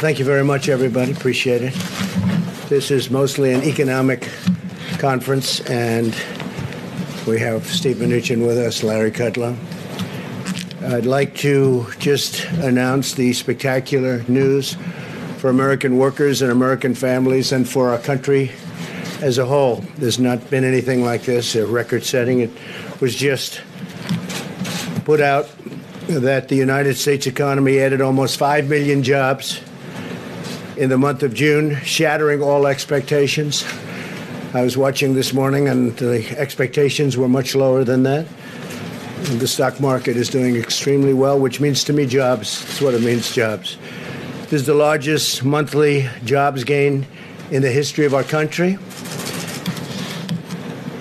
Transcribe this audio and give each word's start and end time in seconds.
thank 0.00 0.18
you 0.18 0.24
very 0.24 0.42
much, 0.42 0.70
everybody. 0.70 1.12
Appreciate 1.12 1.60
it. 1.60 1.74
This 2.70 2.90
is 2.90 3.10
mostly 3.10 3.52
an 3.52 3.62
economic 3.64 4.30
conference, 4.98 5.60
and 5.68 6.16
we 7.26 7.38
have 7.38 7.66
Steve 7.66 7.96
Mnuchin 7.96 8.46
with 8.46 8.56
us, 8.56 8.82
Larry 8.82 9.10
Kudlow. 9.10 9.54
I'd 10.90 11.04
like 11.04 11.34
to 11.36 11.86
just 11.98 12.46
announce 12.62 13.12
the 13.12 13.34
spectacular 13.34 14.22
news 14.26 14.74
for 15.36 15.50
American 15.50 15.98
workers 15.98 16.40
and 16.40 16.50
American 16.50 16.94
families 16.94 17.52
and 17.52 17.68
for 17.68 17.90
our 17.90 17.98
country 17.98 18.52
as 19.20 19.36
a 19.36 19.44
whole. 19.44 19.84
There's 19.98 20.18
not 20.18 20.48
been 20.48 20.64
anything 20.64 21.04
like 21.04 21.24
this, 21.24 21.54
a 21.56 21.66
record 21.66 22.04
setting. 22.04 22.40
It 22.40 22.50
was 23.02 23.14
just 23.14 23.60
put 25.04 25.20
out 25.20 25.46
that 26.06 26.48
the 26.48 26.56
United 26.56 26.96
States 26.96 27.26
economy 27.26 27.78
added 27.80 28.00
almost 28.00 28.38
5 28.38 28.66
million 28.66 29.02
jobs 29.02 29.60
in 30.80 30.88
the 30.88 30.96
month 30.96 31.22
of 31.22 31.34
June, 31.34 31.76
shattering 31.82 32.42
all 32.42 32.66
expectations. 32.66 33.66
I 34.54 34.62
was 34.62 34.78
watching 34.78 35.12
this 35.12 35.34
morning, 35.34 35.68
and 35.68 35.94
the 35.98 36.26
expectations 36.38 37.18
were 37.18 37.28
much 37.28 37.54
lower 37.54 37.84
than 37.84 38.04
that. 38.04 38.26
The 39.38 39.46
stock 39.46 39.78
market 39.78 40.16
is 40.16 40.30
doing 40.30 40.56
extremely 40.56 41.12
well, 41.12 41.38
which 41.38 41.60
means 41.60 41.84
to 41.84 41.92
me 41.92 42.06
jobs. 42.06 42.64
That's 42.64 42.80
what 42.80 42.94
it 42.94 43.02
means, 43.02 43.30
jobs. 43.34 43.76
This 44.44 44.62
is 44.62 44.66
the 44.66 44.74
largest 44.74 45.44
monthly 45.44 46.08
jobs 46.24 46.64
gain 46.64 47.06
in 47.50 47.60
the 47.60 47.70
history 47.70 48.06
of 48.06 48.14
our 48.14 48.24
country. 48.24 48.78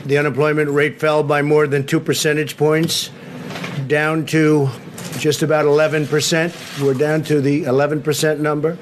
The 0.08 0.18
unemployment 0.18 0.72
rate 0.72 1.00
fell 1.00 1.24
by 1.24 1.42
more 1.42 1.68
than 1.68 1.86
two 1.86 2.02
percentage 2.02 2.58
points, 2.58 3.12
down 3.88 4.26
to 4.26 4.70
just 5.20 5.42
about 5.42 5.64
11%. 5.64 6.84
We're 6.84 6.94
down 6.96 7.24
to 7.24 7.40
the 7.40 7.64
11% 7.64 8.40
number. 8.40 8.78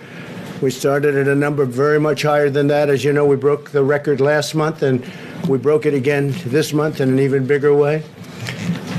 We 0.59 0.71
started 0.71 1.15
at 1.15 1.27
a 1.27 1.35
number 1.35 1.65
very 1.65 1.99
much 1.99 2.23
higher 2.23 2.49
than 2.49 2.65
that. 2.67 2.89
As 2.89 3.03
you 3.03 3.13
know, 3.13 3.27
we 3.27 3.35
broke 3.35 3.69
the 3.69 3.83
record 3.83 4.19
last 4.19 4.55
month, 4.55 4.81
and 4.81 5.05
we 5.47 5.59
broke 5.59 5.85
it 5.85 5.93
again 5.93 6.33
this 6.47 6.73
month 6.73 6.99
in 6.99 7.09
an 7.09 7.19
even 7.19 7.45
bigger 7.45 7.75
way. 7.75 8.03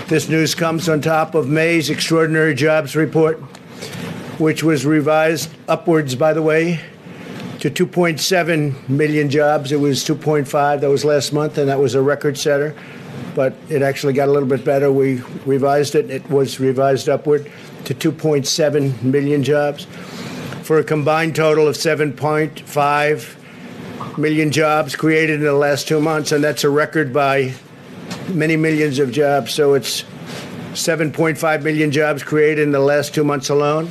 This 0.06 0.28
news 0.28 0.54
comes 0.54 0.88
on 0.88 1.00
top 1.00 1.34
of 1.34 1.48
May's 1.48 1.90
extraordinary 1.90 2.54
jobs 2.54 2.94
report, 2.94 3.38
which 4.38 4.62
was 4.62 4.86
revised 4.86 5.50
upwards, 5.66 6.14
by 6.14 6.32
the 6.32 6.42
way, 6.42 6.78
to 7.58 7.70
2.7 7.70 8.88
million 8.88 9.28
jobs. 9.28 9.72
It 9.72 9.80
was 9.80 10.04
2.5, 10.04 10.80
that 10.80 10.88
was 10.88 11.04
last 11.04 11.32
month, 11.32 11.58
and 11.58 11.68
that 11.68 11.80
was 11.80 11.96
a 11.96 12.00
record 12.00 12.38
setter. 12.38 12.72
But 13.34 13.56
it 13.68 13.82
actually 13.82 14.12
got 14.12 14.28
a 14.28 14.32
little 14.32 14.48
bit 14.48 14.64
better. 14.64 14.92
We 14.92 15.22
revised 15.44 15.96
it, 15.96 16.08
it 16.08 16.30
was 16.30 16.60
revised 16.60 17.08
upward 17.08 17.50
to 17.86 17.94
2.7 17.94 19.02
million 19.02 19.42
jobs 19.42 19.88
for 20.68 20.78
a 20.78 20.84
combined 20.84 21.34
total 21.34 21.66
of 21.66 21.74
7.5 21.76 24.18
million 24.18 24.52
jobs 24.52 24.94
created 24.94 25.36
in 25.36 25.44
the 25.46 25.54
last 25.54 25.88
two 25.88 25.98
months, 25.98 26.30
and 26.30 26.44
that's 26.44 26.62
a 26.62 26.68
record 26.68 27.10
by 27.10 27.54
many 28.34 28.54
millions 28.54 28.98
of 28.98 29.10
jobs. 29.10 29.54
So 29.54 29.72
it's 29.72 30.02
7.5 30.74 31.62
million 31.62 31.90
jobs 31.90 32.22
created 32.22 32.64
in 32.64 32.72
the 32.72 32.80
last 32.80 33.14
two 33.14 33.24
months 33.24 33.48
alone. 33.48 33.90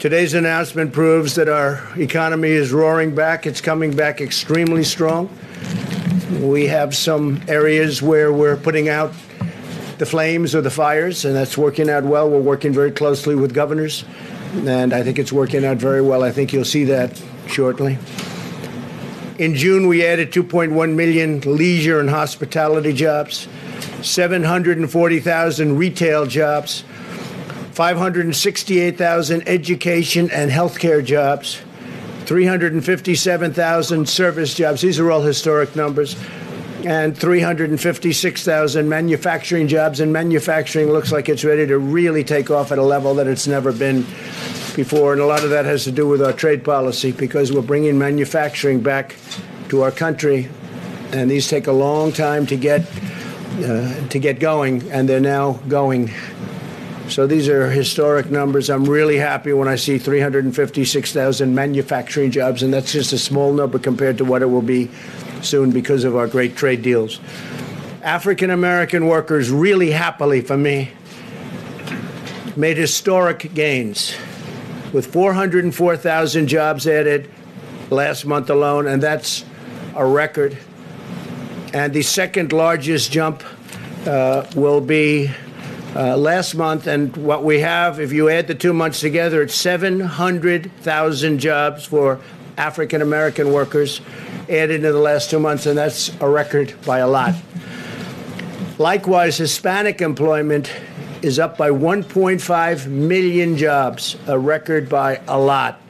Today's 0.00 0.34
announcement 0.34 0.92
proves 0.92 1.36
that 1.36 1.48
our 1.48 1.80
economy 1.96 2.50
is 2.50 2.72
roaring 2.72 3.14
back. 3.14 3.46
It's 3.46 3.60
coming 3.60 3.94
back 3.94 4.20
extremely 4.20 4.82
strong. 4.82 5.30
We 6.40 6.66
have 6.66 6.96
some 6.96 7.40
areas 7.46 8.02
where 8.02 8.32
we're 8.32 8.56
putting 8.56 8.88
out 8.88 9.12
the 9.98 10.06
flames 10.06 10.56
or 10.56 10.60
the 10.60 10.72
fires, 10.72 11.24
and 11.24 11.36
that's 11.36 11.56
working 11.56 11.88
out 11.88 12.02
well. 12.02 12.28
We're 12.28 12.40
working 12.40 12.72
very 12.72 12.90
closely 12.90 13.36
with 13.36 13.54
governors 13.54 14.04
and 14.66 14.92
I 14.92 15.02
think 15.02 15.18
it's 15.18 15.32
working 15.32 15.64
out 15.64 15.76
very 15.76 16.02
well. 16.02 16.22
I 16.22 16.30
think 16.30 16.52
you'll 16.52 16.64
see 16.64 16.84
that 16.84 17.20
shortly. 17.46 17.98
In 19.38 19.54
June, 19.54 19.86
we 19.86 20.04
added 20.04 20.32
2.1 20.32 20.94
million 20.94 21.40
leisure 21.40 22.00
and 22.00 22.08
hospitality 22.08 22.92
jobs, 22.94 23.48
740,000 24.02 25.76
retail 25.76 26.24
jobs, 26.26 26.84
568,000 27.72 29.46
education 29.46 30.30
and 30.30 30.50
healthcare 30.50 31.04
jobs, 31.04 31.60
357,000 32.24 34.08
service 34.08 34.54
jobs. 34.54 34.80
These 34.80 34.98
are 34.98 35.10
all 35.10 35.20
historic 35.20 35.76
numbers. 35.76 36.16
And 36.86 37.18
356,000 37.18 38.88
manufacturing 38.88 39.66
jobs. 39.66 39.98
And 39.98 40.12
manufacturing 40.12 40.88
looks 40.92 41.10
like 41.10 41.28
it's 41.28 41.42
ready 41.42 41.66
to 41.66 41.78
really 41.78 42.22
take 42.22 42.48
off 42.48 42.70
at 42.70 42.78
a 42.78 42.82
level 42.82 43.16
that 43.16 43.26
it's 43.26 43.48
never 43.48 43.72
been 43.72 44.02
before. 44.76 45.12
And 45.12 45.20
a 45.20 45.26
lot 45.26 45.42
of 45.42 45.50
that 45.50 45.64
has 45.64 45.82
to 45.82 45.90
do 45.90 46.06
with 46.06 46.22
our 46.22 46.32
trade 46.32 46.64
policy 46.64 47.10
because 47.10 47.50
we're 47.50 47.62
bringing 47.62 47.98
manufacturing 47.98 48.82
back 48.82 49.16
to 49.68 49.82
our 49.82 49.90
country. 49.90 50.48
And 51.10 51.28
these 51.28 51.48
take 51.48 51.66
a 51.66 51.72
long 51.72 52.12
time 52.12 52.46
to 52.46 52.56
get 52.56 52.82
uh, 53.56 54.06
to 54.06 54.18
get 54.20 54.38
going, 54.38 54.88
and 54.92 55.08
they're 55.08 55.18
now 55.18 55.54
going. 55.66 56.12
So 57.08 57.26
these 57.26 57.48
are 57.48 57.68
historic 57.68 58.30
numbers. 58.30 58.70
I'm 58.70 58.84
really 58.84 59.16
happy 59.16 59.52
when 59.52 59.66
I 59.66 59.74
see 59.74 59.98
356,000 59.98 61.52
manufacturing 61.52 62.30
jobs, 62.30 62.62
and 62.62 62.72
that's 62.72 62.92
just 62.92 63.12
a 63.12 63.18
small 63.18 63.52
number 63.52 63.80
compared 63.80 64.18
to 64.18 64.24
what 64.24 64.42
it 64.42 64.46
will 64.46 64.62
be 64.62 64.88
soon 65.46 65.70
because 65.70 66.04
of 66.04 66.16
our 66.16 66.26
great 66.26 66.56
trade 66.56 66.82
deals. 66.82 67.20
African 68.02 68.50
American 68.50 69.06
workers, 69.06 69.50
really 69.50 69.90
happily 69.90 70.40
for 70.40 70.56
me, 70.56 70.90
made 72.56 72.76
historic 72.76 73.52
gains 73.54 74.16
with 74.92 75.06
404,000 75.12 76.46
jobs 76.46 76.86
added 76.86 77.30
last 77.90 78.24
month 78.24 78.48
alone, 78.48 78.86
and 78.86 79.02
that's 79.02 79.44
a 79.94 80.06
record. 80.06 80.56
And 81.74 81.92
the 81.92 82.02
second 82.02 82.52
largest 82.52 83.12
jump 83.12 83.42
uh, 84.06 84.46
will 84.54 84.80
be 84.80 85.30
uh, 85.94 86.16
last 86.16 86.54
month. 86.54 86.86
And 86.86 87.16
what 87.16 87.42
we 87.42 87.60
have, 87.60 88.00
if 88.00 88.12
you 88.12 88.28
add 88.28 88.46
the 88.46 88.54
two 88.54 88.72
months 88.72 89.00
together, 89.00 89.42
it's 89.42 89.54
700,000 89.54 91.38
jobs 91.38 91.84
for 91.84 92.20
African 92.56 93.02
American 93.02 93.52
workers 93.52 94.00
added 94.48 94.84
in 94.84 94.92
the 94.92 94.98
last 94.98 95.30
two 95.30 95.38
months, 95.38 95.66
and 95.66 95.76
that's 95.76 96.10
a 96.20 96.28
record 96.28 96.74
by 96.84 96.98
a 96.98 97.08
lot. 97.08 97.34
Likewise, 98.78 99.38
Hispanic 99.38 100.00
employment 100.00 100.70
is 101.22 101.38
up 101.38 101.56
by 101.56 101.70
1.5 101.70 102.86
million 102.86 103.56
jobs, 103.56 104.16
a 104.26 104.38
record 104.38 104.88
by 104.88 105.20
a 105.26 105.38
lot. 105.38 105.80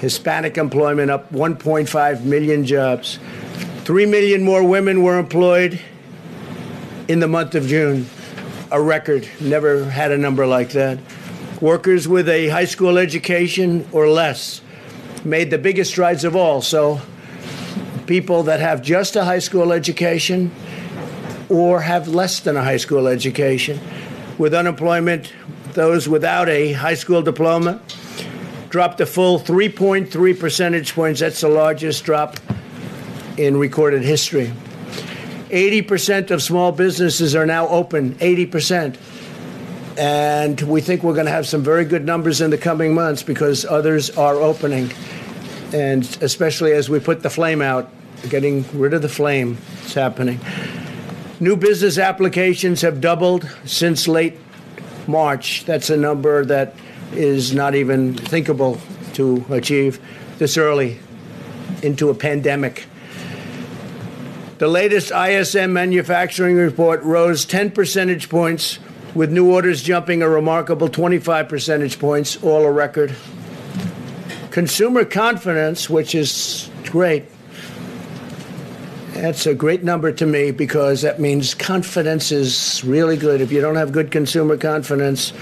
Hispanic 0.00 0.58
employment 0.58 1.10
up 1.10 1.32
1.5 1.32 2.24
million 2.24 2.66
jobs. 2.66 3.18
Three 3.84 4.06
million 4.06 4.42
more 4.42 4.62
women 4.64 5.02
were 5.02 5.18
employed 5.18 5.80
in 7.08 7.20
the 7.20 7.28
month 7.28 7.54
of 7.54 7.66
June, 7.66 8.06
a 8.70 8.82
record. 8.82 9.28
Never 9.40 9.84
had 9.84 10.10
a 10.10 10.18
number 10.18 10.46
like 10.46 10.70
that. 10.70 10.98
Workers 11.60 12.08
with 12.08 12.28
a 12.28 12.48
high 12.48 12.64
school 12.64 12.98
education 12.98 13.86
or 13.92 14.08
less 14.08 14.60
made 15.24 15.50
the 15.50 15.58
biggest 15.58 15.92
strides 15.92 16.24
of 16.24 16.34
all. 16.36 16.60
So, 16.60 17.00
people 18.06 18.44
that 18.44 18.60
have 18.60 18.82
just 18.82 19.16
a 19.16 19.24
high 19.24 19.38
school 19.38 19.72
education 19.72 20.50
or 21.48 21.80
have 21.80 22.08
less 22.08 22.40
than 22.40 22.56
a 22.56 22.62
high 22.62 22.76
school 22.76 23.06
education 23.06 23.80
with 24.38 24.54
unemployment, 24.54 25.32
those 25.72 26.08
without 26.08 26.48
a 26.48 26.72
high 26.72 26.94
school 26.94 27.22
diploma 27.22 27.80
dropped 28.68 29.00
a 29.00 29.06
full 29.06 29.38
3.3 29.38 30.40
percentage 30.40 30.94
points. 30.94 31.20
That's 31.20 31.40
the 31.40 31.48
largest 31.48 32.04
drop 32.04 32.36
in 33.36 33.56
recorded 33.56 34.02
history. 34.02 34.52
80% 35.50 36.32
of 36.32 36.42
small 36.42 36.72
businesses 36.72 37.36
are 37.36 37.46
now 37.46 37.68
open, 37.68 38.14
80%. 38.16 38.96
And 39.96 40.60
we 40.62 40.80
think 40.80 41.04
we're 41.04 41.14
going 41.14 41.26
to 41.26 41.32
have 41.32 41.46
some 41.46 41.62
very 41.62 41.84
good 41.84 42.04
numbers 42.04 42.40
in 42.40 42.50
the 42.50 42.58
coming 42.58 42.94
months 42.94 43.22
because 43.22 43.64
others 43.64 44.10
are 44.10 44.34
opening. 44.34 44.90
And 45.74 46.04
especially 46.22 46.70
as 46.72 46.88
we 46.88 47.00
put 47.00 47.24
the 47.24 47.30
flame 47.30 47.60
out, 47.60 47.90
getting 48.28 48.64
rid 48.72 48.94
of 48.94 49.02
the 49.02 49.08
flame, 49.08 49.58
it's 49.82 49.94
happening. 49.94 50.38
New 51.40 51.56
business 51.56 51.98
applications 51.98 52.82
have 52.82 53.00
doubled 53.00 53.48
since 53.64 54.06
late 54.06 54.38
March. 55.08 55.64
That's 55.64 55.90
a 55.90 55.96
number 55.96 56.44
that 56.44 56.74
is 57.12 57.52
not 57.52 57.74
even 57.74 58.14
thinkable 58.14 58.80
to 59.14 59.44
achieve 59.50 60.00
this 60.38 60.56
early 60.56 61.00
into 61.82 62.08
a 62.08 62.14
pandemic. 62.14 62.86
The 64.58 64.68
latest 64.68 65.10
ISM 65.10 65.72
manufacturing 65.72 66.54
report 66.54 67.02
rose 67.02 67.44
10 67.44 67.72
percentage 67.72 68.28
points, 68.28 68.78
with 69.12 69.32
new 69.32 69.52
orders 69.52 69.82
jumping 69.82 70.22
a 70.22 70.28
remarkable 70.28 70.88
25 70.88 71.48
percentage 71.48 71.98
points, 71.98 72.40
all 72.44 72.64
a 72.64 72.70
record. 72.70 73.14
Consumer 74.54 75.04
confidence, 75.04 75.90
which 75.90 76.14
is 76.14 76.70
great, 76.84 77.24
that's 79.14 79.46
a 79.46 79.52
great 79.52 79.82
number 79.82 80.12
to 80.12 80.26
me 80.26 80.52
because 80.52 81.02
that 81.02 81.18
means 81.18 81.54
confidence 81.54 82.30
is 82.30 82.80
really 82.84 83.16
good. 83.16 83.40
If 83.40 83.50
you 83.50 83.60
don't 83.60 83.74
have 83.74 83.90
good 83.90 84.12
consumer 84.12 84.56
confidence, 84.56 85.32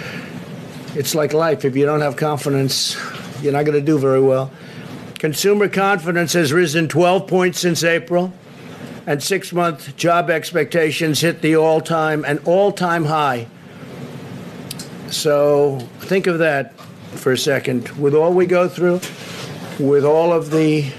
it's 0.94 1.14
like 1.14 1.34
life. 1.34 1.66
If 1.66 1.76
you 1.76 1.84
don't 1.84 2.00
have 2.00 2.16
confidence, 2.16 2.96
you're 3.42 3.52
not 3.52 3.66
going 3.66 3.78
to 3.78 3.84
do 3.84 3.98
very 3.98 4.22
well. 4.22 4.50
Consumer 5.18 5.68
confidence 5.68 6.32
has 6.32 6.50
risen 6.50 6.88
12 6.88 7.26
points 7.26 7.60
since 7.60 7.84
April, 7.84 8.32
and 9.06 9.22
six 9.22 9.52
month 9.52 9.94
job 9.94 10.30
expectations 10.30 11.20
hit 11.20 11.42
the 11.42 11.54
all 11.54 11.82
time 11.82 12.24
and 12.24 12.40
all 12.46 12.72
time 12.72 13.04
high. 13.04 13.46
So 15.10 15.80
think 16.00 16.26
of 16.26 16.38
that 16.38 16.72
for 17.14 17.32
a 17.32 17.38
second. 17.38 17.88
With 17.90 18.14
all 18.14 18.32
we 18.32 18.46
go 18.46 18.68
through, 18.68 19.00
with 19.78 20.04
all 20.04 20.32
of 20.32 20.50
the 20.50 20.90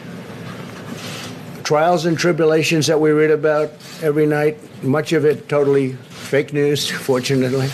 trials 1.64 2.06
and 2.06 2.18
tribulations 2.18 2.88
that 2.88 3.00
we 3.00 3.12
read 3.12 3.32
about 3.32 3.72
every 4.02 4.26
night, 4.26 4.58
much 4.84 5.14
of 5.14 5.26
it 5.26 5.48
totally 5.48 5.94
fake 5.94 6.54
news, 6.54 6.90
fortunately. 6.92 7.70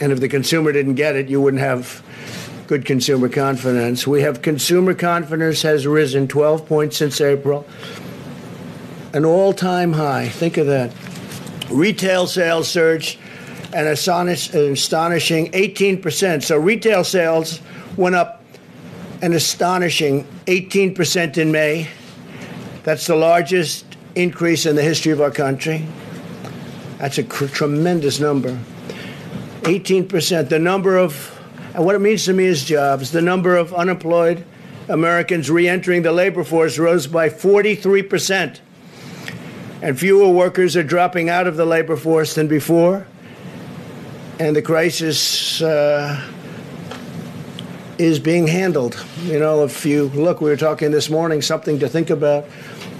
And 0.00 0.12
if 0.12 0.20
the 0.20 0.28
consumer 0.28 0.72
didn't 0.72 0.94
get 0.94 1.16
it, 1.16 1.28
you 1.28 1.40
wouldn't 1.40 1.62
have 1.62 2.02
good 2.66 2.84
consumer 2.84 3.28
confidence. 3.28 4.06
We 4.06 4.22
have 4.22 4.42
consumer 4.42 4.94
confidence 4.94 5.62
has 5.62 5.86
risen 5.86 6.28
12 6.28 6.66
points 6.66 6.96
since 6.96 7.20
April, 7.20 7.66
an 9.12 9.24
all 9.24 9.52
time 9.52 9.92
high. 9.92 10.28
Think 10.28 10.56
of 10.56 10.66
that. 10.66 10.92
Retail 11.70 12.26
sales 12.26 12.68
surged 12.68 13.18
an 13.74 13.88
astonishing 13.88 15.50
18%. 15.50 16.42
So 16.42 16.56
retail 16.56 17.02
sales 17.02 17.60
went 17.96 18.14
up 18.14 18.42
an 19.20 19.32
astonishing 19.32 20.24
18% 20.46 21.38
in 21.38 21.50
May. 21.50 21.88
That's 22.84 23.06
the 23.06 23.16
largest 23.16 23.84
increase 24.14 24.64
in 24.64 24.76
the 24.76 24.82
history 24.82 25.10
of 25.10 25.20
our 25.20 25.30
country. 25.30 25.86
That's 26.98 27.18
a 27.18 27.24
cr- 27.24 27.46
tremendous 27.46 28.20
number. 28.20 28.58
18%. 29.62 30.48
The 30.48 30.58
number 30.58 30.96
of, 30.96 31.36
and 31.74 31.84
what 31.84 31.96
it 31.96 32.00
means 32.00 32.24
to 32.26 32.32
me 32.32 32.44
is 32.44 32.64
jobs, 32.64 33.10
the 33.10 33.22
number 33.22 33.56
of 33.56 33.74
unemployed 33.74 34.44
Americans 34.88 35.50
re 35.50 35.68
entering 35.68 36.02
the 36.02 36.12
labor 36.12 36.44
force 36.44 36.78
rose 36.78 37.06
by 37.06 37.28
43%. 37.28 38.60
And 39.82 39.98
fewer 39.98 40.28
workers 40.28 40.76
are 40.76 40.82
dropping 40.82 41.28
out 41.28 41.46
of 41.46 41.56
the 41.56 41.64
labor 41.64 41.96
force 41.96 42.34
than 42.34 42.46
before. 42.46 43.06
And 44.40 44.56
the 44.56 44.62
crisis 44.62 45.62
uh, 45.62 46.20
is 47.98 48.18
being 48.18 48.48
handled. 48.48 49.04
You 49.22 49.38
know, 49.38 49.62
if 49.62 49.86
you 49.86 50.06
look, 50.08 50.40
we 50.40 50.50
were 50.50 50.56
talking 50.56 50.90
this 50.90 51.08
morning, 51.08 51.40
something 51.40 51.78
to 51.78 51.88
think 51.88 52.10
about. 52.10 52.46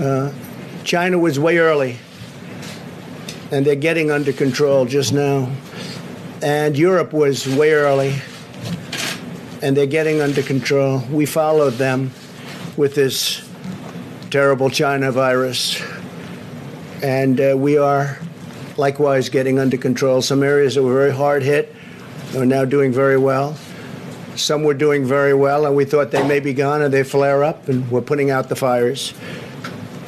Uh, 0.01 0.33
China 0.85 1.19
was 1.19 1.41
way 1.41 1.59
early, 1.59 1.99
and 3.51 3.67
they're 3.67 3.75
getting 3.75 4.13
under 4.13 4.33
control 4.33 4.85
just 4.85 5.13
now. 5.13 5.51
And 6.41 6.79
Europe 6.79 7.13
was 7.13 7.49
way 7.49 7.73
early, 7.73 8.15
and 9.61 9.77
they're 9.77 9.87
getting 9.87 10.21
under 10.21 10.43
control. 10.43 11.03
We 11.11 11.27
followed 11.27 11.75
them 11.75 12.13
with 12.77 12.95
this 12.95 13.43
terrible 14.31 14.71
China 14.71 15.11
virus, 15.11 15.83
and 17.03 17.41
uh, 17.41 17.55
we 17.57 17.77
are 17.77 18.19
likewise 18.77 19.29
getting 19.29 19.59
under 19.59 19.77
control. 19.77 20.23
Some 20.23 20.43
areas 20.43 20.75
that 20.75 20.83
were 20.83 20.95
very 20.95 21.13
hard 21.13 21.43
hit 21.43 21.75
are 22.37 22.47
now 22.47 22.65
doing 22.65 22.93
very 22.93 23.19
well. 23.19 23.57
Some 24.37 24.65
were 24.65 24.75
doing 24.75 25.05
very 25.05 25.35
well, 25.35 25.65
and 25.67 25.77
we 25.77 25.85
thought 25.85 26.11
they 26.11 26.27
may 26.27 26.41
be 26.41 26.55
gone, 26.55 26.83
and 26.83 26.93
they 26.93 27.05
flare 27.05 27.45
up, 27.45 27.69
and 27.69 27.89
we're 27.91 28.01
putting 28.01 28.31
out 28.31 28.49
the 28.49 28.57
fires. 28.57 29.15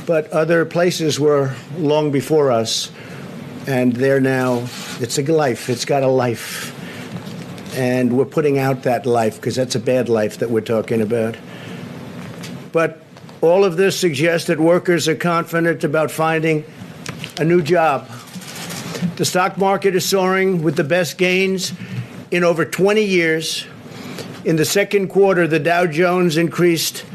But 0.05 0.29
other 0.33 0.65
places 0.65 1.21
were 1.21 1.55
long 1.79 2.11
before 2.11 2.51
us, 2.51 2.91
and 3.69 3.93
they're 3.95 4.21
now, 4.21 4.67
it's 5.01 5.19
a 5.19 5.23
life, 5.23 5.69
it's 5.69 5.85
got 5.85 6.03
a 6.03 6.09
life. 6.09 6.73
And 7.77 8.17
we're 8.17 8.25
putting 8.25 8.59
out 8.59 8.85
that 8.85 9.07
life 9.07 9.37
because 9.37 9.55
that's 9.55 9.75
a 9.75 9.81
bad 9.81 10.09
life 10.09 10.39
that 10.39 10.51
we're 10.51 10.61
talking 10.61 11.03
about. 11.03 11.37
But 12.73 13.01
all 13.43 13.65
of 13.65 13.77
this 13.77 13.99
suggests 13.99 14.47
that 14.49 14.59
workers 14.59 15.09
are 15.09 15.15
confident 15.15 15.85
about 15.85 16.11
finding 16.11 16.65
a 17.39 17.45
new 17.45 17.63
job. 17.63 18.09
The 19.17 19.25
stock 19.25 19.57
market 19.57 19.97
is 19.97 20.07
soaring 20.07 20.63
with 20.63 20.77
the 20.77 20.85
best 20.85 21.17
gains 21.17 21.73
in 22.31 22.45
over 22.45 22.67
20 22.67 23.03
years. 23.03 23.67
In 24.45 24.57
the 24.57 24.65
second 24.67 25.09
quarter, 25.09 25.47
the 25.47 25.59
Dow 25.59 25.87
Jones 25.87 26.37
increased 26.37 27.07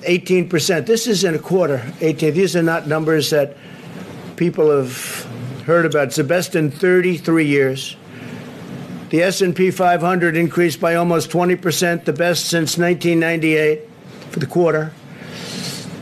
18%. 0.00 0.84
This 0.84 1.06
is 1.06 1.22
in 1.22 1.36
a 1.36 1.38
quarter, 1.38 1.92
18. 2.00 2.34
These 2.34 2.56
are 2.56 2.62
not 2.62 2.88
numbers 2.88 3.30
that 3.30 3.56
people 4.34 4.76
have 4.76 5.24
heard 5.64 5.86
about. 5.86 6.08
It's 6.08 6.16
the 6.16 6.24
best 6.24 6.56
in 6.56 6.72
33 6.72 7.46
years. 7.46 7.96
The 9.10 9.22
S&P 9.22 9.70
500 9.70 10.36
increased 10.36 10.80
by 10.80 10.96
almost 10.96 11.30
20%, 11.30 12.04
the 12.04 12.12
best 12.12 12.46
since 12.46 12.76
1998 12.76 13.88
for 14.30 14.40
the 14.40 14.46
quarter. 14.46 14.92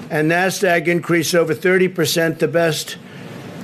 And 0.09 0.31
Nasdaq 0.31 0.89
increased 0.89 1.35
over 1.35 1.55
30%, 1.55 2.39
the 2.39 2.49
best 2.49 2.97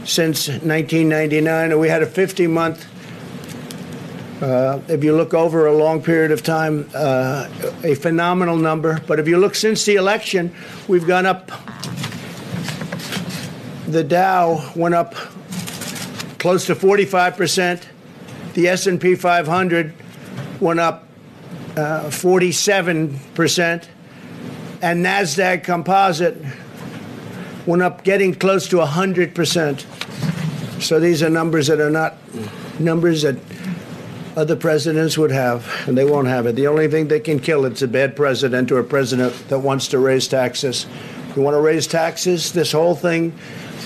since 0.06 0.48
1999. 0.48 1.72
And 1.72 1.80
we 1.80 1.88
had 1.88 2.02
a 2.02 2.06
50-month 2.06 2.92
uh, 4.40 4.82
if 4.88 5.02
you 5.02 5.16
look 5.16 5.32
over 5.32 5.66
a 5.66 5.72
long 5.72 6.02
period 6.02 6.30
of 6.30 6.42
time, 6.42 6.90
uh, 6.94 7.48
a 7.82 7.94
phenomenal 7.94 8.56
number. 8.56 9.00
But 9.06 9.18
if 9.18 9.26
you 9.26 9.38
look 9.38 9.54
since 9.54 9.86
the 9.86 9.94
election, 9.94 10.54
we've 10.86 11.06
gone 11.06 11.24
up. 11.24 11.50
The 13.86 14.04
Dow 14.04 14.72
went 14.76 14.94
up 14.94 15.14
close 16.38 16.66
to 16.66 16.74
45 16.74 17.36
percent. 17.36 17.88
The 18.52 18.68
S&P 18.68 19.14
500 19.14 19.94
went 20.60 20.80
up 20.80 21.08
uh, 21.76 22.10
47 22.10 23.18
percent, 23.34 23.88
and 24.82 25.04
Nasdaq 25.04 25.64
Composite 25.64 26.36
went 27.66 27.82
up, 27.82 28.04
getting 28.04 28.34
close 28.34 28.68
to 28.68 28.78
100 28.78 29.34
percent. 29.34 29.86
So 30.80 31.00
these 31.00 31.22
are 31.22 31.30
numbers 31.30 31.66
that 31.68 31.80
are 31.80 31.90
not 31.90 32.14
numbers 32.78 33.22
that 33.22 33.36
other 34.36 34.54
presidents 34.54 35.16
would 35.16 35.30
have, 35.30 35.66
and 35.88 35.96
they 35.96 36.04
won't 36.04 36.28
have 36.28 36.46
it. 36.46 36.56
The 36.56 36.66
only 36.66 36.88
thing 36.88 37.08
they 37.08 37.20
can 37.20 37.40
kill 37.40 37.64
it's 37.64 37.80
a 37.80 37.88
bad 37.88 38.14
president 38.14 38.70
or 38.70 38.78
a 38.78 38.84
president 38.84 39.32
that 39.48 39.60
wants 39.60 39.88
to 39.88 39.98
raise 39.98 40.28
taxes. 40.28 40.86
You 41.34 41.42
want 41.42 41.54
to 41.54 41.60
raise 41.60 41.86
taxes? 41.86 42.52
This 42.52 42.72
whole 42.72 42.94
thing, 42.94 43.32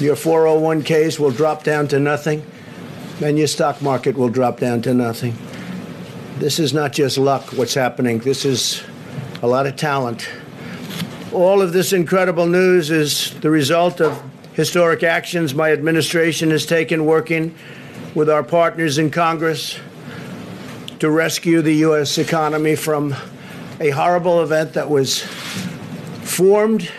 your 0.00 0.16
401ks 0.16 1.18
will 1.18 1.30
drop 1.30 1.62
down 1.62 1.86
to 1.88 2.00
nothing, 2.00 2.44
and 3.22 3.38
your 3.38 3.46
stock 3.46 3.80
market 3.80 4.16
will 4.16 4.28
drop 4.28 4.58
down 4.58 4.82
to 4.82 4.94
nothing. 4.94 5.36
This 6.38 6.58
is 6.58 6.74
not 6.74 6.92
just 6.92 7.16
luck, 7.16 7.52
what's 7.52 7.74
happening. 7.74 8.18
This 8.18 8.44
is 8.44 8.82
a 9.42 9.46
lot 9.46 9.66
of 9.66 9.76
talent. 9.76 10.28
All 11.32 11.62
of 11.62 11.72
this 11.72 11.92
incredible 11.92 12.46
news 12.46 12.90
is 12.90 13.38
the 13.38 13.50
result 13.50 14.00
of 14.00 14.20
historic 14.54 15.04
actions 15.04 15.54
my 15.54 15.70
administration 15.70 16.50
has 16.50 16.66
taken 16.66 17.04
working 17.04 17.54
with 18.16 18.28
our 18.28 18.42
partners 18.42 18.98
in 18.98 19.12
Congress 19.12 19.78
to 20.98 21.08
rescue 21.08 21.62
the 21.62 21.74
U.S. 21.74 22.18
economy 22.18 22.74
from 22.74 23.14
a 23.78 23.90
horrible 23.90 24.42
event 24.42 24.72
that 24.72 24.90
was 24.90 25.22
formed, 26.24 26.90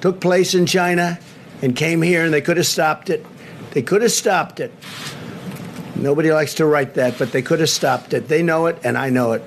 took 0.00 0.22
place 0.22 0.54
in 0.54 0.64
China, 0.64 1.18
and 1.60 1.76
came 1.76 2.00
here, 2.00 2.24
and 2.24 2.32
they 2.32 2.40
could 2.40 2.56
have 2.56 2.66
stopped 2.66 3.10
it. 3.10 3.26
They 3.72 3.82
could 3.82 4.00
have 4.00 4.12
stopped 4.12 4.58
it. 4.58 4.72
Nobody 5.96 6.32
likes 6.32 6.54
to 6.54 6.64
write 6.64 6.94
that, 6.94 7.18
but 7.18 7.30
they 7.32 7.42
could 7.42 7.60
have 7.60 7.68
stopped 7.68 8.14
it. 8.14 8.28
They 8.28 8.42
know 8.42 8.68
it, 8.68 8.78
and 8.82 8.96
I 8.96 9.10
know 9.10 9.32
it. 9.32 9.44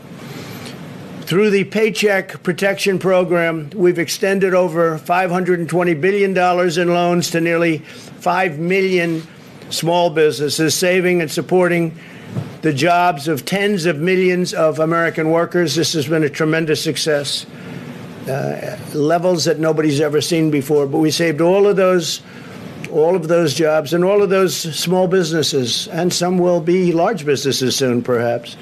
Through 1.29 1.51
the 1.51 1.63
Paycheck 1.63 2.41
Protection 2.41 2.97
Program, 2.97 3.69
we've 3.75 3.99
extended 3.99 4.55
over 4.55 4.97
$520 4.97 6.01
billion 6.01 6.35
in 6.35 6.87
loans 6.91 7.29
to 7.29 7.39
nearly 7.39 7.77
5 7.77 8.57
million 8.57 9.21
small 9.69 10.09
businesses, 10.09 10.73
saving 10.73 11.21
and 11.21 11.29
supporting 11.29 11.95
the 12.63 12.73
jobs 12.73 13.27
of 13.27 13.45
tens 13.45 13.85
of 13.85 13.99
millions 13.99 14.55
of 14.55 14.79
American 14.79 15.29
workers. 15.29 15.75
This 15.75 15.93
has 15.93 16.07
been 16.07 16.23
a 16.23 16.31
tremendous 16.31 16.83
success. 16.83 17.45
Uh, 18.27 18.79
levels 18.95 19.45
that 19.45 19.59
nobody's 19.59 20.01
ever 20.01 20.21
seen 20.21 20.49
before. 20.49 20.87
But 20.87 20.97
we 20.97 21.11
saved 21.11 21.41
all 21.41 21.67
of 21.67 21.75
those, 21.75 22.23
all 22.91 23.15
of 23.15 23.27
those 23.27 23.53
jobs, 23.53 23.93
and 23.93 24.03
all 24.03 24.23
of 24.23 24.31
those 24.31 24.57
small 24.57 25.07
businesses, 25.07 25.87
and 25.89 26.11
some 26.11 26.39
will 26.39 26.59
be 26.59 26.91
large 26.91 27.23
businesses 27.23 27.75
soon, 27.75 28.01
perhaps. 28.01 28.57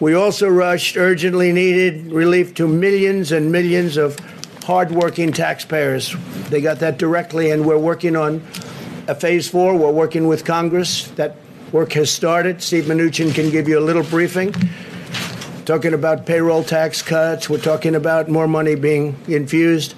We 0.00 0.14
also 0.14 0.48
rushed 0.48 0.96
urgently 0.96 1.52
needed 1.52 2.12
relief 2.12 2.54
to 2.54 2.66
millions 2.66 3.32
and 3.32 3.52
millions 3.52 3.96
of 3.96 4.18
hardworking 4.64 5.32
taxpayers. 5.32 6.14
They 6.48 6.60
got 6.60 6.80
that 6.80 6.98
directly, 6.98 7.50
and 7.50 7.64
we're 7.64 7.78
working 7.78 8.16
on 8.16 8.42
a 9.06 9.14
phase 9.14 9.48
four. 9.48 9.76
We're 9.76 9.92
working 9.92 10.26
with 10.26 10.44
Congress 10.44 11.08
that 11.12 11.36
Work 11.72 11.92
has 11.94 12.10
started. 12.10 12.62
Steve 12.62 12.84
Mnuchin 12.84 13.34
can 13.34 13.50
give 13.50 13.68
you 13.68 13.78
a 13.78 13.82
little 13.82 14.04
briefing. 14.04 14.54
Talking 15.64 15.92
about 15.92 16.24
payroll 16.24 16.62
tax 16.62 17.02
cuts. 17.02 17.50
We're 17.50 17.58
talking 17.58 17.96
about 17.96 18.28
more 18.28 18.46
money 18.46 18.76
being 18.76 19.16
infused. 19.26 19.94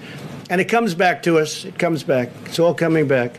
And 0.48 0.60
it 0.60 0.66
comes 0.66 0.94
back 0.94 1.22
to 1.24 1.38
us. 1.38 1.64
It 1.64 1.78
comes 1.78 2.02
back. 2.02 2.30
It's 2.46 2.58
all 2.58 2.72
coming 2.72 3.06
back. 3.06 3.38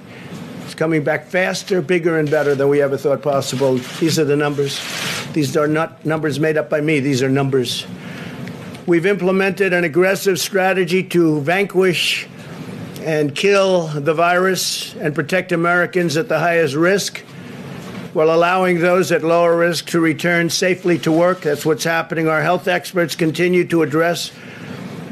It's 0.68 0.76
coming 0.76 1.02
back 1.02 1.28
faster, 1.28 1.82
bigger, 1.82 2.20
and 2.20 2.30
better 2.30 2.54
than 2.54 2.68
we 2.68 2.82
ever 2.82 2.98
thought 2.98 3.22
possible. 3.22 3.76
These 4.02 4.20
are 4.20 4.26
the 4.26 4.36
numbers. 4.36 4.82
These 5.32 5.56
are 5.56 5.66
not 5.66 6.06
numbers 6.06 6.42
made 6.42 6.58
up 6.58 6.70
by 6.70 6.82
me. 6.82 7.00
These 7.00 7.24
are 7.24 7.30
numbers. 7.30 7.88
We've 8.86 9.06
implemented 9.06 9.72
an 9.72 9.86
aggressive 9.86 10.42
strategy 10.42 11.04
to 11.04 11.40
vanquish 11.40 12.28
and 13.00 13.34
kill 13.34 13.88
the 13.88 14.14
virus 14.14 14.94
and 14.96 15.16
protect 15.16 15.54
Americans 15.54 16.18
at 16.18 16.28
the 16.28 16.40
highest 16.40 16.76
risk 16.76 17.20
while 18.12 18.30
allowing 18.30 18.82
those 18.82 19.10
at 19.14 19.24
lower 19.24 19.56
risk 19.56 19.86
to 19.92 20.02
return 20.02 20.50
safely 20.50 21.00
to 21.00 21.14
work. 21.14 21.44
That's 21.44 21.66
what's 21.66 21.86
happening. 21.86 22.28
Our 22.28 22.42
health 22.42 22.68
experts 22.68 23.16
continue 23.16 23.66
to 23.68 23.84
address 23.84 24.34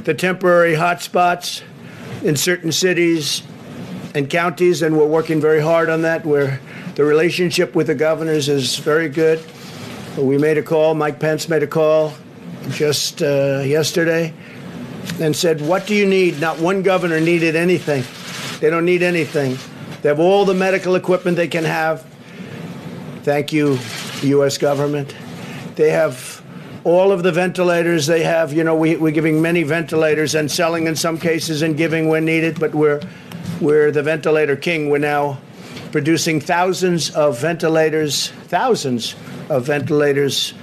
the 0.03 0.13
temporary 0.13 0.73
hotspots 0.73 1.61
in 2.23 2.35
certain 2.35 2.73
cities 2.73 3.41
and 4.15 4.29
counties, 4.29 4.81
and 4.81 4.97
we're 4.97 5.05
working 5.05 5.39
very 5.39 5.61
hard 5.61 5.89
on 5.89 6.01
that. 6.01 6.25
Where 6.25 6.59
the 6.95 7.03
relationship 7.03 7.75
with 7.75 7.87
the 7.87 7.95
governors 7.95 8.49
is 8.49 8.77
very 8.77 9.09
good. 9.09 9.43
We 10.17 10.37
made 10.37 10.57
a 10.57 10.63
call. 10.63 10.95
Mike 10.95 11.19
Pence 11.19 11.49
made 11.49 11.61
a 11.61 11.67
call 11.67 12.13
just 12.69 13.21
uh, 13.21 13.61
yesterday 13.65 14.33
and 15.19 15.35
said, 15.35 15.61
What 15.61 15.85
do 15.85 15.93
you 15.93 16.05
need? 16.05 16.39
Not 16.39 16.59
one 16.59 16.81
governor 16.81 17.19
needed 17.19 17.55
anything. 17.55 18.03
They 18.59 18.69
don't 18.69 18.85
need 18.85 19.03
anything. 19.03 19.57
They 20.01 20.09
have 20.09 20.19
all 20.19 20.45
the 20.45 20.53
medical 20.53 20.95
equipment 20.95 21.35
they 21.35 21.47
can 21.47 21.65
have. 21.65 22.05
Thank 23.23 23.51
you, 23.51 23.79
U.S. 24.21 24.57
government. 24.57 25.15
They 25.75 25.89
have 25.89 26.41
all 26.83 27.11
of 27.11 27.23
the 27.23 27.31
ventilators 27.31 28.05
they 28.05 28.23
have. 28.23 28.53
You 28.53 28.63
know, 28.63 28.75
we, 28.75 28.95
we're 28.95 29.11
giving 29.11 29.41
many 29.41 29.63
ventilators 29.63 30.35
and 30.35 30.49
selling 30.49 30.87
in 30.87 30.95
some 30.95 31.17
cases 31.17 31.63
and 31.63 31.75
giving 31.75 32.07
when 32.07 32.23
needed, 32.23 32.59
but 32.59 32.73
we're, 32.73 33.01
we're 33.61 33.91
the 33.91 34.03
ventilator 34.03 34.55
king. 34.55 34.89
We're 34.89 34.97
now 34.97 35.39
producing 35.91 36.41
thousands 36.41 37.09
of 37.11 37.39
ventilators, 37.39 38.29
thousands 38.47 39.15
of 39.49 39.65
ventilators 39.65 40.53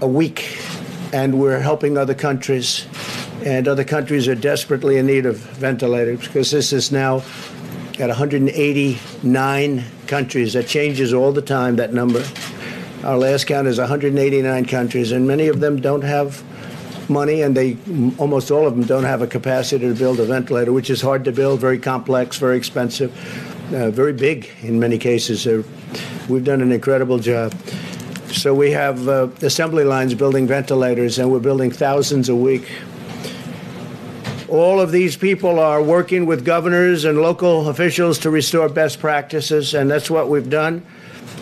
a 0.00 0.06
week, 0.06 0.58
and 1.12 1.38
we're 1.38 1.60
helping 1.60 1.98
other 1.98 2.14
countries. 2.14 2.86
And 3.44 3.66
other 3.68 3.84
countries 3.84 4.28
are 4.28 4.34
desperately 4.34 4.98
in 4.98 5.06
need 5.06 5.26
of 5.26 5.36
ventilators 5.36 6.26
because 6.26 6.50
this 6.50 6.72
is 6.72 6.92
now 6.92 7.22
at 7.98 8.08
189 8.08 9.84
countries. 10.06 10.52
That 10.54 10.66
changes 10.66 11.12
all 11.12 11.32
the 11.32 11.42
time, 11.42 11.76
that 11.76 11.92
number. 11.92 12.24
Our 13.04 13.16
last 13.16 13.46
count 13.46 13.66
is 13.66 13.78
189 13.78 14.66
countries, 14.66 15.12
and 15.12 15.26
many 15.26 15.48
of 15.48 15.60
them 15.60 15.80
don't 15.80 16.02
have 16.02 16.42
money, 17.10 17.42
and 17.42 17.56
they 17.56 17.76
almost 18.16 18.50
all 18.50 18.66
of 18.66 18.74
them 18.74 18.84
don't 18.84 19.04
have 19.04 19.20
a 19.20 19.26
capacity 19.26 19.86
to 19.86 19.94
build 19.94 20.20
a 20.20 20.24
ventilator, 20.24 20.72
which 20.72 20.88
is 20.88 21.02
hard 21.02 21.24
to 21.24 21.32
build, 21.32 21.60
very 21.60 21.78
complex, 21.78 22.38
very 22.38 22.56
expensive, 22.56 23.12
uh, 23.74 23.90
very 23.90 24.12
big 24.12 24.48
in 24.62 24.80
many 24.80 24.96
cases. 24.96 25.46
Uh, 25.46 25.62
we've 26.28 26.44
done 26.44 26.62
an 26.62 26.72
incredible 26.72 27.18
job. 27.18 27.52
So 28.32 28.54
we 28.54 28.70
have 28.70 29.08
uh, 29.08 29.28
assembly 29.42 29.84
lines 29.84 30.14
building 30.14 30.46
ventilators, 30.46 31.18
and 31.18 31.30
we're 31.30 31.40
building 31.40 31.70
thousands 31.70 32.28
a 32.28 32.34
week. 32.34 32.70
All 34.48 34.80
of 34.80 34.92
these 34.92 35.16
people 35.16 35.58
are 35.58 35.82
working 35.82 36.26
with 36.26 36.44
governors 36.44 37.04
and 37.04 37.20
local 37.20 37.68
officials 37.68 38.18
to 38.20 38.30
restore 38.30 38.68
best 38.68 39.00
practices, 39.00 39.74
and 39.74 39.90
that's 39.90 40.10
what 40.10 40.28
we've 40.28 40.48
done. 40.48 40.84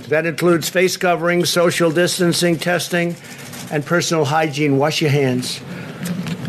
That 0.09 0.25
includes 0.25 0.71
face 0.71 0.97
coverings, 0.97 1.51
social 1.51 1.91
distancing, 1.91 2.59
testing, 2.59 3.15
and 3.71 3.85
personal 3.85 4.25
hygiene. 4.25 4.79
Wash 4.79 5.01
your 5.01 5.11
hands. 5.11 5.61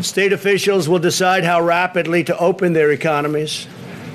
State 0.00 0.32
officials 0.32 0.88
will 0.88 0.98
decide 0.98 1.44
how 1.44 1.60
rapidly 1.60 2.24
to 2.24 2.38
open 2.38 2.72
their 2.72 2.90
economies. 2.90 3.66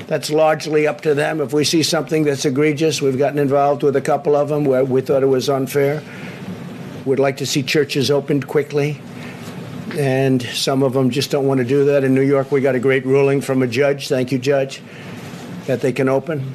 That's 0.07 0.29
largely 0.29 0.87
up 0.87 1.01
to 1.01 1.13
them. 1.13 1.41
If 1.41 1.53
we 1.53 1.63
see 1.63 1.83
something 1.83 2.23
that's 2.23 2.45
egregious, 2.45 3.01
we've 3.01 3.17
gotten 3.17 3.39
involved 3.39 3.83
with 3.83 3.95
a 3.95 4.01
couple 4.01 4.35
of 4.35 4.49
them 4.49 4.65
where 4.65 4.83
we 4.83 5.01
thought 5.01 5.23
it 5.23 5.27
was 5.27 5.49
unfair. 5.49 6.03
We'd 7.05 7.19
like 7.19 7.37
to 7.37 7.45
see 7.45 7.63
churches 7.63 8.09
opened 8.09 8.47
quickly. 8.47 8.99
And 9.97 10.41
some 10.41 10.83
of 10.83 10.93
them 10.93 11.09
just 11.09 11.31
don't 11.31 11.47
want 11.47 11.59
to 11.59 11.63
do 11.63 11.85
that. 11.85 12.03
In 12.03 12.13
New 12.13 12.21
York, 12.21 12.51
we 12.51 12.61
got 12.61 12.75
a 12.75 12.79
great 12.79 13.05
ruling 13.05 13.41
from 13.41 13.61
a 13.61 13.67
judge, 13.67 14.07
thank 14.09 14.31
you, 14.31 14.37
Judge, 14.37 14.81
that 15.67 15.81
they 15.81 15.93
can 15.93 16.09
open. 16.09 16.53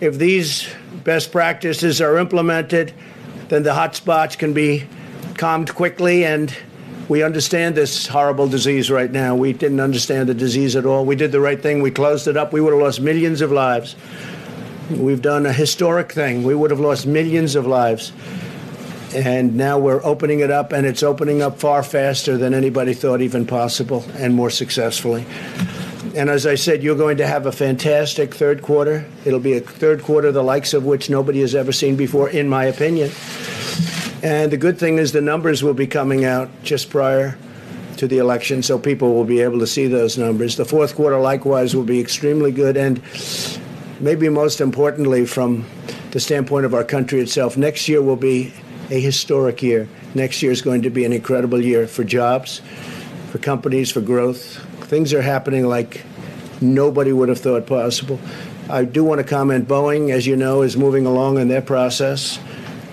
If 0.00 0.18
these 0.18 0.68
best 1.04 1.32
practices 1.32 2.00
are 2.00 2.18
implemented, 2.18 2.92
then 3.48 3.62
the 3.62 3.72
hot 3.74 3.94
spots 3.94 4.36
can 4.36 4.52
be 4.52 4.84
calmed 5.36 5.74
quickly 5.74 6.24
and 6.24 6.56
we 7.08 7.22
understand 7.22 7.74
this 7.74 8.06
horrible 8.06 8.48
disease 8.48 8.90
right 8.90 9.10
now. 9.10 9.34
We 9.34 9.52
didn't 9.52 9.80
understand 9.80 10.28
the 10.28 10.34
disease 10.34 10.74
at 10.74 10.86
all. 10.86 11.04
We 11.04 11.16
did 11.16 11.32
the 11.32 11.40
right 11.40 11.60
thing. 11.60 11.82
We 11.82 11.90
closed 11.90 12.26
it 12.28 12.36
up. 12.36 12.52
We 12.52 12.60
would 12.60 12.72
have 12.72 12.82
lost 12.82 13.00
millions 13.00 13.42
of 13.42 13.52
lives. 13.52 13.94
We've 14.90 15.20
done 15.20 15.44
a 15.44 15.52
historic 15.52 16.12
thing. 16.12 16.44
We 16.44 16.54
would 16.54 16.70
have 16.70 16.80
lost 16.80 17.06
millions 17.06 17.56
of 17.56 17.66
lives. 17.66 18.12
And 19.14 19.54
now 19.56 19.78
we're 19.78 20.04
opening 20.04 20.40
it 20.40 20.50
up, 20.50 20.72
and 20.72 20.86
it's 20.86 21.02
opening 21.02 21.40
up 21.40 21.60
far 21.60 21.82
faster 21.82 22.36
than 22.36 22.52
anybody 22.52 22.94
thought 22.94 23.20
even 23.20 23.46
possible 23.46 24.04
and 24.14 24.34
more 24.34 24.50
successfully. 24.50 25.24
And 26.16 26.30
as 26.30 26.46
I 26.46 26.54
said, 26.54 26.82
you're 26.82 26.96
going 26.96 27.18
to 27.18 27.26
have 27.26 27.46
a 27.46 27.52
fantastic 27.52 28.34
third 28.34 28.62
quarter. 28.62 29.04
It'll 29.24 29.40
be 29.40 29.56
a 29.56 29.60
third 29.60 30.02
quarter 30.02 30.32
the 30.32 30.42
likes 30.42 30.74
of 30.74 30.84
which 30.84 31.10
nobody 31.10 31.40
has 31.40 31.54
ever 31.54 31.70
seen 31.70 31.96
before, 31.96 32.28
in 32.28 32.48
my 32.48 32.64
opinion. 32.64 33.10
And 34.24 34.50
the 34.50 34.56
good 34.56 34.78
thing 34.78 34.96
is 34.96 35.12
the 35.12 35.20
numbers 35.20 35.62
will 35.62 35.74
be 35.74 35.86
coming 35.86 36.24
out 36.24 36.48
just 36.62 36.88
prior 36.88 37.36
to 37.98 38.08
the 38.08 38.18
election, 38.18 38.62
so 38.62 38.78
people 38.78 39.12
will 39.12 39.26
be 39.26 39.42
able 39.42 39.58
to 39.58 39.66
see 39.66 39.86
those 39.86 40.16
numbers. 40.16 40.56
The 40.56 40.64
fourth 40.64 40.96
quarter, 40.96 41.20
likewise, 41.20 41.76
will 41.76 41.84
be 41.84 42.00
extremely 42.00 42.50
good. 42.50 42.78
And 42.78 43.02
maybe 44.00 44.30
most 44.30 44.62
importantly, 44.62 45.26
from 45.26 45.66
the 46.10 46.20
standpoint 46.20 46.64
of 46.64 46.72
our 46.72 46.84
country 46.84 47.20
itself, 47.20 47.58
next 47.58 47.86
year 47.86 48.00
will 48.00 48.16
be 48.16 48.54
a 48.90 48.98
historic 48.98 49.62
year. 49.62 49.88
Next 50.14 50.42
year 50.42 50.52
is 50.52 50.62
going 50.62 50.80
to 50.82 50.90
be 50.90 51.04
an 51.04 51.12
incredible 51.12 51.62
year 51.62 51.86
for 51.86 52.02
jobs, 52.02 52.62
for 53.30 53.36
companies, 53.36 53.90
for 53.90 54.00
growth, 54.00 54.64
things 54.86 55.12
are 55.12 55.22
happening 55.22 55.66
like 55.66 56.04
nobody 56.60 57.12
would 57.12 57.28
have 57.28 57.40
thought 57.40 57.66
possible. 57.66 58.18
I 58.70 58.84
do 58.84 59.04
want 59.04 59.18
to 59.18 59.24
comment 59.24 59.68
Boeing, 59.68 60.10
as 60.10 60.26
you 60.26 60.36
know, 60.36 60.62
is 60.62 60.76
moving 60.76 61.04
along 61.04 61.38
in 61.38 61.48
their 61.48 61.60
process. 61.60 62.38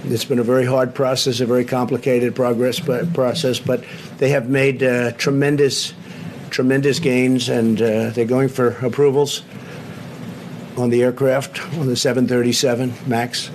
It's 0.06 0.26
been 0.26 0.40
a 0.40 0.44
very 0.44 0.66
hard 0.66 0.96
process, 0.96 1.40
a 1.42 1.46
very 1.46 1.64
complicated 1.64 2.36
progress 2.36 2.80
but, 2.80 3.14
process, 3.14 3.60
but 3.60 3.84
they 4.18 4.30
have 4.30 4.50
made 4.50 4.82
uh, 4.82 5.12
tremendous, 5.12 5.94
tremendous 6.50 7.00
gains, 7.00 7.50
and 7.50 7.80
uh, 7.80 8.10
they're 8.10 8.26
going 8.26 8.50
for 8.50 8.70
approvals 8.86 9.44
on 10.76 10.90
the 10.90 11.04
aircraft 11.04 11.62
on 11.78 11.86
the 11.86 11.96
737 11.96 12.94
Max. 13.06 13.52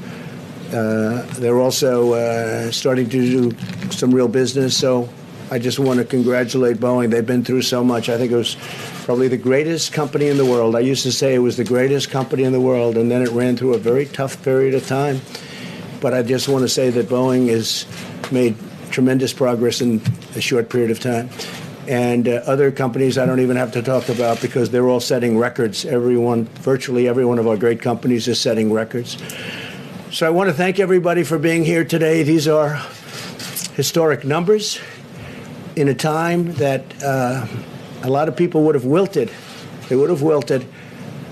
Uh, 0.73 1.27
they're 1.39 1.59
also 1.59 2.13
uh, 2.13 2.71
starting 2.71 3.09
to 3.09 3.51
do 3.51 3.91
some 3.91 4.15
real 4.15 4.29
business. 4.29 4.77
So 4.77 5.09
I 5.51 5.59
just 5.59 5.81
want 5.81 5.99
to 5.99 6.05
congratulate 6.05 6.77
Boeing. 6.77 7.11
They've 7.11 7.27
been 7.27 7.45
through 7.45 7.63
so 7.63 7.83
much. 7.83 8.09
I 8.09 8.19
think 8.19 8.31
it 8.31 8.37
was 8.37 8.57
probably 9.05 9.27
the 9.29 9.37
greatest 9.37 9.93
company 9.93 10.29
in 10.29 10.37
the 10.37 10.45
world. 10.45 10.77
I 10.77 10.81
used 10.81 11.03
to 11.05 11.13
say 11.13 11.35
it 11.35 11.39
was 11.39 11.57
the 11.57 11.65
greatest 11.65 12.11
company 12.11 12.45
in 12.45 12.53
the 12.53 12.61
world, 12.61 12.97
and 12.97 13.11
then 13.11 13.23
it 13.23 13.31
ran 13.31 13.57
through 13.57 13.75
a 13.75 13.79
very 13.79 14.07
tough 14.07 14.43
period 14.45 14.75
of 14.75 14.87
time. 14.87 15.21
But 16.01 16.15
I 16.15 16.23
just 16.23 16.49
want 16.49 16.63
to 16.63 16.69
say 16.69 16.91
that 16.91 17.09
Boeing 17.09 17.49
has 17.49 17.87
made 18.31 18.57
tremendous 18.91 19.33
progress 19.33 19.81
in 19.81 20.01
a 20.35 20.41
short 20.41 20.71
period 20.71 20.91
of 20.91 21.01
time. 21.01 21.29
And 21.89 22.29
uh, 22.29 22.43
other 22.47 22.73
companies 22.73 23.17
I 23.17 23.27
don't 23.27 23.41
even 23.41 23.57
have 23.57 23.73
to 23.73 23.83
talk 23.83 24.09
about 24.09 24.41
because 24.41 24.71
they're 24.71 24.89
all 24.89 25.01
setting 25.01 25.39
records. 25.39 25.85
Everyone, 25.85 26.45
virtually 26.45 27.09
every 27.09 27.25
one 27.25 27.39
of 27.39 27.47
our 27.47 27.57
great 27.57 27.81
companies 27.81 28.27
is 28.27 28.41
setting 28.41 28.73
records. 28.73 29.17
So 30.11 30.27
I 30.27 30.31
want 30.31 30.49
to 30.49 30.55
thank 30.55 30.81
everybody 30.81 31.25
for 31.25 31.39
being 31.39 31.65
here 31.65 31.85
today. 31.85 32.23
These 32.23 32.49
are 32.49 32.81
historic 33.75 34.25
numbers 34.25 34.81
in 35.77 35.89
a 35.89 35.95
time 35.95 36.55
that 36.55 36.83
uh, 37.03 37.47
a 38.03 38.11
lot 38.11 38.29
of 38.29 38.37
people 38.37 38.65
would 38.65 38.75
have 38.75 38.85
wilted. 38.85 39.31
They 39.89 39.97
would 39.97 40.11
have 40.11 40.23
wilted, 40.23 40.67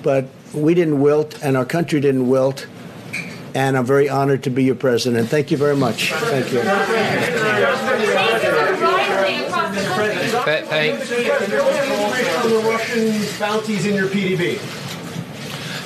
but 0.02 0.26
we 0.52 0.74
didn't 0.74 1.00
wilt, 1.00 1.42
and 1.42 1.56
our 1.56 1.64
country 1.64 2.00
didn't 2.00 2.28
wilt. 2.28 2.66
And 3.54 3.76
I'm 3.76 3.86
very 3.86 4.08
honored 4.08 4.42
to 4.44 4.50
be 4.50 4.64
your 4.64 4.74
president. 4.74 5.28
Thank 5.28 5.50
you 5.50 5.56
very 5.56 5.76
much. 5.76 6.12
Thank 6.12 6.52
you. 6.52 6.60
Thank. 10.44 10.98
the 12.48 12.62
Russian 12.66 13.38
bounties 13.38 13.86
in 13.86 13.94
your 13.94 14.08
PDB. 14.08 14.83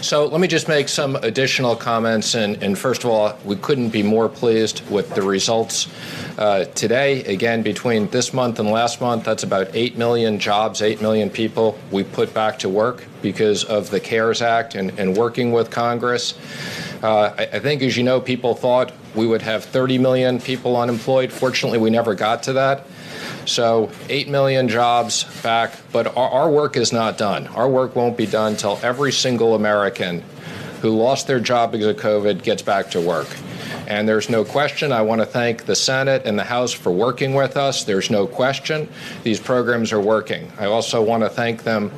So 0.09 0.25
let 0.25 0.41
me 0.41 0.49
just 0.49 0.69
make 0.69 0.89
some 0.89 1.17
additional 1.17 1.77
comments. 1.77 2.35
And, 2.35 2.63
and, 2.63 2.79
first 2.79 3.05
of 3.05 3.11
all, 3.11 3.39
we 3.45 3.57
couldn't 3.57 3.91
be 3.91 4.03
more 4.03 4.27
pleased 4.27 4.81
with 4.89 5.15
the 5.15 5.21
results 5.21 5.87
uh, 6.39 6.65
today. 6.65 7.23
Again, 7.25 7.61
between 7.61 8.09
this 8.09 8.33
month 8.33 8.59
and 8.59 8.71
last 8.71 9.03
month, 9.03 9.25
that's 9.25 9.43
about 9.43 9.69
8 9.75 9.99
million 9.99 10.39
jobs, 10.39 10.81
8 10.81 11.03
million 11.03 11.29
people 11.29 11.79
we 11.91 12.05
put 12.05 12.33
back 12.33 12.59
to 12.61 12.71
work 12.71 13.05
because 13.21 13.65
of 13.65 13.91
the 13.91 14.01
CARES 14.01 14.41
Act 14.41 14.77
and, 14.77 14.99
and 14.99 15.15
working 15.15 15.53
with 15.53 15.71
Congress. 15.71 16.33
Uh, 17.03 17.35
I, 17.37 17.43
I 17.43 17.59
think, 17.59 17.83
as 17.83 17.95
you 17.95 18.03
know, 18.03 18.19
people 18.19 18.55
thought 18.55 18.93
we 19.15 19.27
would 19.27 19.43
have 19.43 19.63
30 19.63 19.99
million 19.99 20.41
people 20.41 20.79
unemployed. 20.79 21.31
Fortunately, 21.31 21.77
we 21.77 21.91
never 21.91 22.15
got 22.15 22.43
to 22.45 22.55
that. 22.55 22.87
So 23.49 23.91
8 24.11 24.29
million 24.29 24.69
jobs 24.69 25.25
back, 25.43 25.73
but 25.91 26.07
our, 26.17 26.31
our 26.31 26.51
work 26.51 26.77
is 26.77 26.93
not 26.93 27.17
done. 27.17 27.47
Our 27.49 27.69
work 27.69 27.97
won't 27.97 28.17
be 28.17 28.27
done 28.27 28.53
until 28.53 28.79
every 28.83 29.11
single 29.11 29.55
American 29.55 30.23
who 30.83 30.91
lost 30.91 31.27
their 31.27 31.41
job 31.41 31.73
because 31.73 31.87
of 31.87 31.97
COVID 31.97 32.43
gets 32.43 32.63
back 32.63 32.91
to 32.91 33.01
work. 33.01 33.27
And 33.89 34.07
there's 34.07 34.29
no 34.29 34.45
question. 34.45 34.93
I 34.93 35.01
want 35.01 35.23
to 35.23 35.27
thank 35.27 35.65
the 35.65 35.75
Senate 35.75 36.27
and 36.27 36.39
the 36.39 36.45
House 36.45 36.73
for 36.73 36.93
working 36.93 37.33
with 37.33 37.57
us. 37.57 37.85
There's 37.85 38.11
no 38.11 38.27
question 38.27 38.87
these 39.23 39.41
programs 39.41 39.93
are 39.93 40.01
working. 40.01 40.53
I 40.59 40.67
also 40.67 41.03
want 41.03 41.23
to 41.23 41.31
thank 41.31 41.63
them 41.63 41.89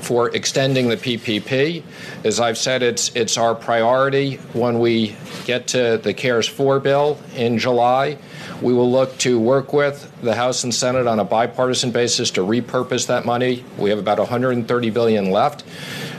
for 0.00 0.34
extending 0.34 0.88
the 0.88 0.96
PPP. 0.96 1.82
As 2.22 2.38
I've 2.38 2.56
said, 2.56 2.84
it's 2.84 3.14
it's 3.16 3.36
our 3.36 3.56
priority 3.56 4.36
when 4.52 4.78
we 4.78 5.16
get 5.44 5.66
to 5.68 5.98
the 6.00 6.14
CARES 6.14 6.46
4 6.46 6.78
bill 6.78 7.18
in 7.34 7.58
July. 7.58 8.16
We 8.62 8.74
will 8.74 8.90
look 8.90 9.16
to 9.18 9.40
work 9.40 9.72
with 9.72 10.12
the 10.20 10.34
House 10.34 10.64
and 10.64 10.74
Senate 10.74 11.06
on 11.06 11.18
a 11.18 11.24
bipartisan 11.24 11.92
basis 11.92 12.30
to 12.32 12.42
repurpose 12.42 13.06
that 13.06 13.24
money. 13.24 13.64
We 13.78 13.90
have 13.90 13.98
about 13.98 14.18
130 14.18 14.90
billion 14.90 15.30
left. 15.30 15.64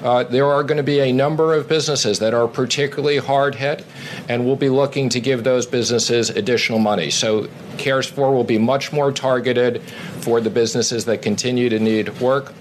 Uh, 0.04 0.24
there 0.24 0.48
are 0.48 0.64
going 0.64 0.78
to 0.78 0.84
be 0.84 1.00
a 1.00 1.12
number 1.12 1.54
of 1.54 1.70
businesses 1.70 2.18
that 2.20 2.34
are 2.34 2.48
particularly 2.48 3.18
hard 3.18 3.56
hit, 3.56 3.86
and 4.28 4.46
we'll 4.46 4.56
be 4.56 4.70
looking 4.70 5.10
to 5.10 5.20
give 5.20 5.44
those 5.44 5.68
businesses 5.68 6.32
additional 6.32 6.80
money. 6.80 7.12
So 7.12 7.48
CARES 7.78 8.08
4 8.08 8.34
will 8.34 8.44
be 8.44 8.58
much 8.58 8.92
more 8.92 9.12
targeted 9.12 9.82
for 10.22 10.42
the 10.42 10.50
businesses 10.50 11.06
that 11.06 11.22
continue 11.22 11.70
to 11.70 11.80
need 11.80 12.20
work 12.20 12.54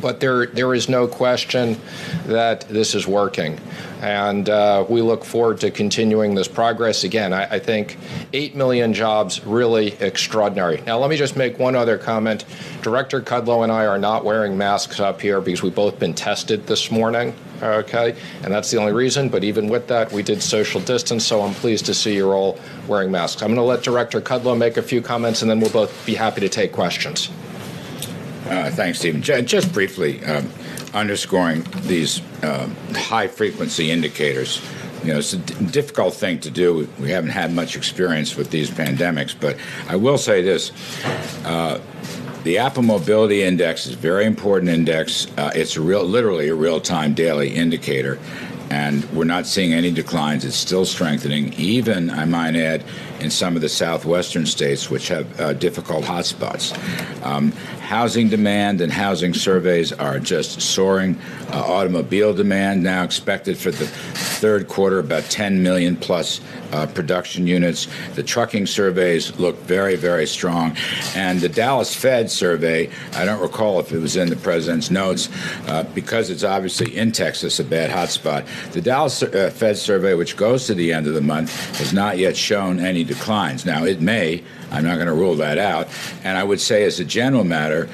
but 0.00 0.20
there 0.20 0.46
there 0.46 0.74
is 0.74 0.88
no 0.88 1.06
question 1.06 1.78
that 2.26 2.68
this 2.68 2.94
is 2.94 3.06
working, 3.06 3.58
and 4.02 4.48
uh, 4.48 4.84
we 4.88 5.00
look 5.02 5.24
forward 5.24 5.60
to 5.60 5.70
continuing 5.70 6.34
this 6.34 6.48
progress. 6.48 7.04
Again, 7.04 7.32
I, 7.32 7.44
I, 7.44 7.58
think 7.58 7.96
eight 8.32 8.54
million 8.54 8.92
jobs 8.92 9.44
really 9.44 9.92
extraordinary. 10.00 10.82
Now, 10.86 10.98
let 10.98 11.10
me 11.10 11.16
just 11.16 11.36
make 11.36 11.58
one 11.58 11.74
other 11.74 11.98
comment. 11.98 12.44
Director 12.82 13.20
Kudlow 13.20 13.62
and 13.62 13.72
I 13.72 13.86
are 13.86 13.98
not 13.98 14.24
wearing 14.24 14.56
masks 14.58 15.00
up 15.00 15.20
here 15.20 15.40
because 15.40 15.62
we've 15.62 15.74
both 15.74 15.98
been 15.98 16.14
tested 16.14 16.66
this 16.66 16.90
morning. 16.90 17.34
Okay, 17.62 18.14
and 18.42 18.52
that's 18.52 18.70
the 18.70 18.78
only 18.78 18.92
reason. 18.92 19.28
But 19.28 19.44
even 19.44 19.68
with 19.68 19.86
that, 19.88 20.12
we 20.12 20.22
did 20.22 20.42
social 20.42 20.80
distance, 20.80 21.24
so 21.24 21.42
I'm 21.42 21.54
pleased 21.54 21.86
to 21.86 21.94
see 21.94 22.14
you're 22.14 22.34
all 22.34 22.58
wearing 22.88 23.10
masks. 23.10 23.42
I'm 23.42 23.48
going 23.48 23.56
to 23.56 23.62
let 23.62 23.82
Director 23.82 24.20
Kudlow 24.20 24.56
make 24.56 24.76
a 24.76 24.82
few 24.82 25.00
comments, 25.00 25.42
and 25.42 25.50
then 25.50 25.60
we'll 25.60 25.70
both 25.70 26.04
be 26.04 26.14
happy 26.14 26.40
to 26.40 26.48
take 26.48 26.72
questions. 26.72 27.30
Uh, 28.46 28.70
thanks, 28.70 28.98
Stephen. 28.98 29.22
Just 29.22 29.72
briefly, 29.72 30.22
um, 30.24 30.48
underscoring 30.92 31.64
these 31.82 32.20
uh, 32.42 32.68
high 32.92 33.26
frequency 33.26 33.90
indicators. 33.90 34.60
You 35.02 35.12
know, 35.12 35.18
it's 35.18 35.32
a 35.32 35.38
d- 35.38 35.66
difficult 35.66 36.14
thing 36.14 36.40
to 36.40 36.50
do. 36.50 36.88
We 36.98 37.10
haven't 37.10 37.30
had 37.30 37.52
much 37.52 37.76
experience 37.76 38.36
with 38.36 38.50
these 38.50 38.70
pandemics, 38.70 39.34
but 39.38 39.56
I 39.88 39.96
will 39.96 40.18
say 40.18 40.42
this. 40.42 40.72
Uh, 41.44 41.80
the 42.44 42.58
Apple 42.58 42.82
Mobility 42.82 43.42
Index 43.42 43.86
is 43.86 43.94
a 43.94 43.96
very 43.96 44.26
important 44.26 44.70
index. 44.70 45.26
Uh, 45.38 45.50
it's 45.54 45.76
a 45.76 45.80
real, 45.80 46.04
literally 46.04 46.48
a 46.48 46.54
real-time 46.54 47.14
daily 47.14 47.54
indicator, 47.54 48.18
and 48.70 49.04
we're 49.12 49.24
not 49.24 49.46
seeing 49.46 49.72
any 49.72 49.90
declines. 49.90 50.44
It's 50.44 50.56
still 50.56 50.84
strengthening, 50.84 51.54
even, 51.54 52.10
I 52.10 52.26
might 52.26 52.54
add, 52.54 52.84
in 53.20 53.30
some 53.30 53.56
of 53.56 53.62
the 53.62 53.68
southwestern 53.68 54.46
states, 54.46 54.90
which 54.90 55.08
have 55.08 55.40
uh, 55.40 55.52
difficult 55.54 56.04
hotspots. 56.04 56.74
Um, 57.24 57.52
housing 57.80 58.28
demand 58.28 58.80
and 58.80 58.92
housing 58.92 59.34
surveys 59.34 59.92
are 59.92 60.18
just 60.18 60.60
soaring. 60.60 61.18
Uh, 61.52 61.58
automobile 61.60 62.34
demand 62.34 62.82
now 62.82 63.02
expected 63.02 63.56
for 63.56 63.70
the 63.70 63.86
third 63.86 64.68
quarter 64.68 64.98
about 64.98 65.22
10 65.24 65.62
million 65.62 65.96
plus 65.96 66.40
uh, 66.72 66.86
production 66.86 67.46
units. 67.46 67.86
The 68.14 68.22
trucking 68.22 68.66
surveys 68.66 69.38
look 69.38 69.56
very, 69.58 69.96
very 69.96 70.26
strong. 70.26 70.76
And 71.14 71.40
the 71.40 71.48
Dallas 71.48 71.94
Fed 71.94 72.30
survey, 72.30 72.90
I 73.12 73.24
don't 73.24 73.40
recall 73.40 73.78
if 73.80 73.92
it 73.92 73.98
was 73.98 74.16
in 74.16 74.28
the 74.28 74.36
president's 74.36 74.90
notes, 74.90 75.28
uh, 75.68 75.84
because 75.94 76.30
it's 76.30 76.44
obviously 76.44 76.96
in 76.96 77.12
Texas, 77.12 77.60
a 77.60 77.64
bad 77.64 77.90
hotspot. 77.90 78.46
The 78.72 78.80
Dallas 78.80 79.22
uh, 79.22 79.50
Fed 79.54 79.76
survey, 79.76 80.14
which 80.14 80.36
goes 80.36 80.66
to 80.66 80.74
the 80.74 80.92
end 80.92 81.06
of 81.06 81.14
the 81.14 81.20
month, 81.20 81.54
has 81.78 81.92
not 81.92 82.18
yet 82.18 82.36
shown 82.36 82.80
any 82.80 83.03
declines. 83.04 83.64
Now, 83.64 83.84
it 83.84 84.00
may. 84.00 84.42
I'm 84.70 84.84
not 84.84 84.96
going 84.96 85.06
to 85.06 85.14
rule 85.14 85.36
that 85.36 85.58
out. 85.58 85.88
And 86.24 86.36
I 86.36 86.44
would 86.44 86.60
say, 86.60 86.84
as 86.84 87.00
a 87.00 87.04
general 87.04 87.44
matter, 87.44 87.88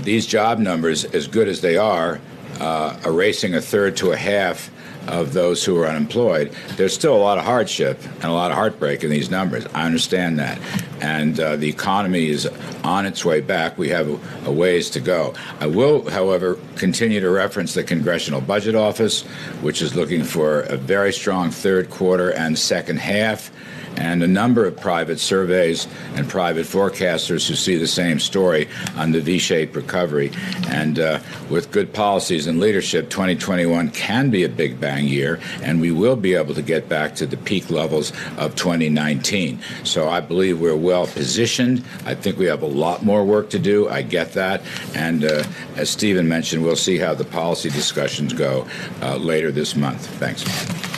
these 0.00 0.26
job 0.26 0.58
numbers, 0.58 1.04
as 1.04 1.26
good 1.26 1.48
as 1.48 1.60
they 1.60 1.76
are, 1.76 2.20
uh, 2.60 2.98
erasing 3.04 3.54
a 3.54 3.60
third 3.60 3.96
to 3.98 4.12
a 4.12 4.16
half 4.16 4.70
of 5.08 5.32
those 5.32 5.64
who 5.64 5.76
are 5.78 5.86
unemployed, 5.86 6.54
there's 6.76 6.94
still 6.94 7.16
a 7.16 7.18
lot 7.18 7.38
of 7.38 7.44
hardship 7.44 8.02
and 8.16 8.24
a 8.24 8.32
lot 8.32 8.50
of 8.50 8.56
heartbreak 8.56 9.04
in 9.04 9.10
these 9.10 9.30
numbers. 9.30 9.66
I 9.74 9.86
understand 9.86 10.38
that. 10.38 10.58
And 11.00 11.38
uh, 11.38 11.56
the 11.56 11.68
economy 11.68 12.28
is 12.28 12.46
on 12.82 13.06
its 13.06 13.24
way 13.24 13.40
back. 13.40 13.76
We 13.76 13.88
have 13.90 14.08
a, 14.46 14.50
ways 14.50 14.88
to 14.90 15.00
go. 15.00 15.34
I 15.60 15.66
will, 15.66 16.08
however, 16.10 16.58
continue 16.76 17.20
to 17.20 17.30
reference 17.30 17.74
the 17.74 17.84
Congressional 17.84 18.40
Budget 18.40 18.74
Office, 18.74 19.22
which 19.60 19.82
is 19.82 19.94
looking 19.94 20.24
for 20.24 20.60
a 20.62 20.76
very 20.76 21.12
strong 21.12 21.50
third 21.50 21.90
quarter 21.90 22.32
and 22.32 22.58
second 22.58 22.98
half 22.98 23.50
and 23.96 24.22
a 24.22 24.26
number 24.26 24.66
of 24.66 24.76
private 24.76 25.18
surveys 25.18 25.86
and 26.14 26.28
private 26.28 26.66
forecasters 26.66 27.48
who 27.48 27.54
see 27.54 27.76
the 27.76 27.86
same 27.86 28.20
story 28.20 28.68
on 28.96 29.12
the 29.12 29.20
V-shaped 29.20 29.74
recovery. 29.74 30.30
And 30.68 30.98
uh, 30.98 31.20
with 31.50 31.70
good 31.70 31.92
policies 31.92 32.46
and 32.46 32.60
leadership, 32.60 33.10
2021 33.10 33.90
can 33.90 34.30
be 34.30 34.44
a 34.44 34.48
big 34.48 34.78
bang 34.78 34.95
year, 35.04 35.40
and 35.62 35.80
we 35.80 35.92
will 35.92 36.16
be 36.16 36.34
able 36.34 36.54
to 36.54 36.62
get 36.62 36.88
back 36.88 37.14
to 37.16 37.26
the 37.26 37.36
peak 37.36 37.70
levels 37.70 38.12
of 38.36 38.54
2019. 38.56 39.60
So 39.84 40.08
I 40.08 40.20
believe 40.20 40.60
we're 40.60 40.76
well 40.76 41.06
positioned. 41.06 41.84
I 42.04 42.14
think 42.14 42.38
we 42.38 42.46
have 42.46 42.62
a 42.62 42.66
lot 42.66 43.04
more 43.04 43.24
work 43.24 43.50
to 43.50 43.58
do. 43.58 43.88
I 43.88 44.02
get 44.02 44.32
that. 44.32 44.62
And 44.94 45.24
uh, 45.24 45.44
as 45.76 45.90
Stephen 45.90 46.28
mentioned, 46.28 46.64
we'll 46.64 46.76
see 46.76 46.98
how 46.98 47.14
the 47.14 47.24
policy 47.24 47.70
discussions 47.70 48.32
go 48.32 48.66
uh, 49.02 49.16
later 49.16 49.50
this 49.50 49.76
month. 49.76 50.06
Thanks. 50.18 50.95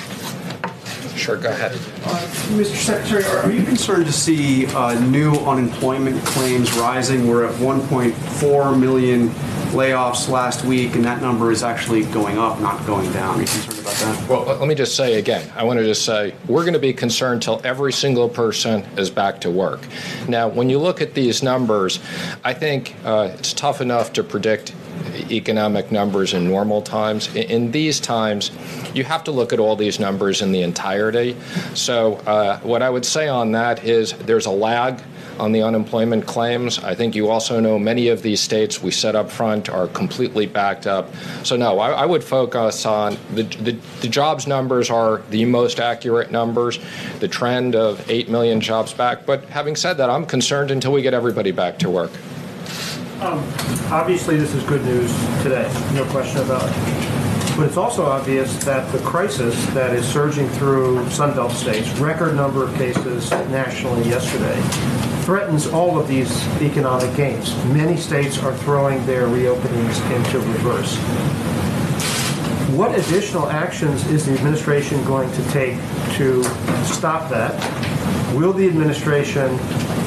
Sure, 1.19 1.37
go 1.37 1.49
ahead. 1.49 1.73
Uh, 1.73 2.27
Mr. 2.55 2.77
Secretary, 2.77 3.25
are 3.25 3.51
you 3.51 3.65
concerned 3.65 4.07
to 4.07 4.13
see 4.13 4.67
uh, 4.67 4.99
new 5.09 5.33
unemployment 5.33 6.25
claims 6.25 6.73
rising? 6.79 7.27
We're 7.27 7.45
at 7.45 7.55
1.4 7.57 8.79
million 8.79 9.31
layoffs 9.71 10.29
last 10.29 10.65
week, 10.65 10.95
and 10.95 11.05
that 11.05 11.21
number 11.21 11.51
is 11.51 11.65
actually 11.65 12.05
going 12.05 12.39
up, 12.39 12.61
not 12.61 12.87
going 12.87 13.13
down. 13.13 13.35
Are 13.35 13.41
you 13.41 13.47
concerned 13.47 13.81
about 13.81 13.95
that? 13.95 14.29
Well, 14.29 14.45
let 14.59 14.69
me 14.69 14.77
just 14.77 14.95
say 14.95 15.15
again, 15.15 15.51
I 15.57 15.65
want 15.65 15.81
to 15.81 15.85
just 15.85 16.05
say 16.05 16.35
we're 16.47 16.63
going 16.63 16.75
to 16.75 16.79
be 16.79 16.93
concerned 16.93 17.43
till 17.43 17.61
every 17.65 17.93
single 17.93 18.29
person 18.29 18.83
is 18.97 19.11
back 19.11 19.41
to 19.41 19.51
work. 19.51 19.81
Now, 20.29 20.47
when 20.47 20.71
you 20.71 20.79
look 20.79 21.03
at 21.03 21.15
these 21.15 21.43
numbers, 21.43 21.99
I 22.45 22.55
think 22.55 22.95
uh, 23.05 23.33
it's 23.35 23.53
tough 23.53 23.81
enough 23.81 24.13
to 24.13 24.23
predict 24.23 24.73
economic 25.31 25.91
numbers 25.91 26.35
in 26.35 26.49
normal 26.49 26.83
times. 26.83 27.35
In, 27.35 27.71
these 27.71 28.01
times, 28.01 28.51
you 28.95 29.05
have 29.05 29.25
to 29.25 29.31
look 29.31 29.53
at 29.53 29.59
all 29.59 29.77
these 29.77 30.01
numbers 30.01 30.43
in 30.43 30.53
the 30.53 30.63
entirety. 30.63 31.37
So, 31.75 32.15
uh, 32.27 32.59
what 32.61 32.83
I 32.83 32.91
would 32.91 33.05
say 33.05 33.29
on 33.29 33.53
that 33.53 33.85
is 33.85 34.13
there's 34.13 34.47
a 34.47 34.51
lag 34.51 35.03
on 35.39 35.53
the 35.53 35.63
unemployment 35.63 36.27
claims. 36.27 36.79
I 36.81 36.95
think 36.95 37.15
you 37.15 37.31
also 37.31 37.61
know 37.61 37.79
many 37.79 38.09
of 38.09 38.23
these 38.23 38.41
states 38.41 38.83
we 38.83 38.91
set 38.91 39.15
up 39.15 39.31
front 39.31 39.69
are 39.69 39.87
completely 39.89 40.47
backed 40.47 40.87
up. 40.87 41.15
So, 41.45 41.57
no, 41.57 41.79
I, 41.79 41.91
I 41.91 42.07
would 42.07 42.25
focus 42.25 42.85
on 42.87 43.17
the, 43.35 43.45
the, 43.45 43.73
the, 44.01 44.09
jobs 44.09 44.47
numbers 44.47 44.91
are 44.91 45.23
the 45.31 45.45
most 45.45 45.81
accurate 45.81 46.31
numbers, 46.31 46.79
the 47.21 47.29
trend 47.29 47.77
of 47.77 48.11
8 48.11 48.29
million 48.29 48.61
jobs 48.61 48.93
back. 48.93 49.27
But 49.27 49.45
having 49.45 49.77
said 49.77 49.95
that, 49.95 50.11
I'm 50.11 50.27
concerned 50.27 50.71
until 50.71 50.93
we 50.93 51.03
get 51.03 51.15
everybody 51.15 51.53
back 51.53 51.79
to 51.81 51.91
work. 51.91 52.11
Um, 53.21 53.43
obviously, 53.91 54.37
this 54.37 54.55
is 54.55 54.63
good 54.63 54.85
news 54.85 55.13
today, 55.43 55.69
no 55.93 56.05
question 56.05 56.41
about 56.41 56.63
it. 56.63 57.57
But 57.57 57.67
it's 57.67 57.77
also 57.77 58.07
obvious 58.07 58.63
that 58.65 58.93
the 58.93 59.01
crisis 59.01 59.67
that 59.75 59.93
is 59.93 60.07
surging 60.07 60.49
through 60.51 61.01
Sunbelt 61.07 61.51
states, 61.51 61.91
record 61.99 62.37
number 62.37 62.63
of 62.63 62.73
cases 62.77 63.29
nationally 63.51 64.09
yesterday, 64.09 64.55
threatens 65.25 65.67
all 65.67 65.99
of 65.99 66.07
these 66.07 66.31
economic 66.63 67.13
gains. 67.17 67.57
Many 67.65 67.97
states 67.97 68.39
are 68.39 68.55
throwing 68.59 69.05
their 69.05 69.27
reopenings 69.27 69.99
into 70.15 70.39
reverse. 70.53 70.97
What 72.77 72.97
additional 72.97 73.49
actions 73.49 74.07
is 74.07 74.27
the 74.27 74.35
administration 74.35 75.05
going 75.05 75.29
to 75.33 75.43
take 75.51 75.75
to 76.19 76.45
stop 76.85 77.29
that? 77.31 77.53
Will 78.33 78.53
the 78.53 78.69
administration 78.69 79.59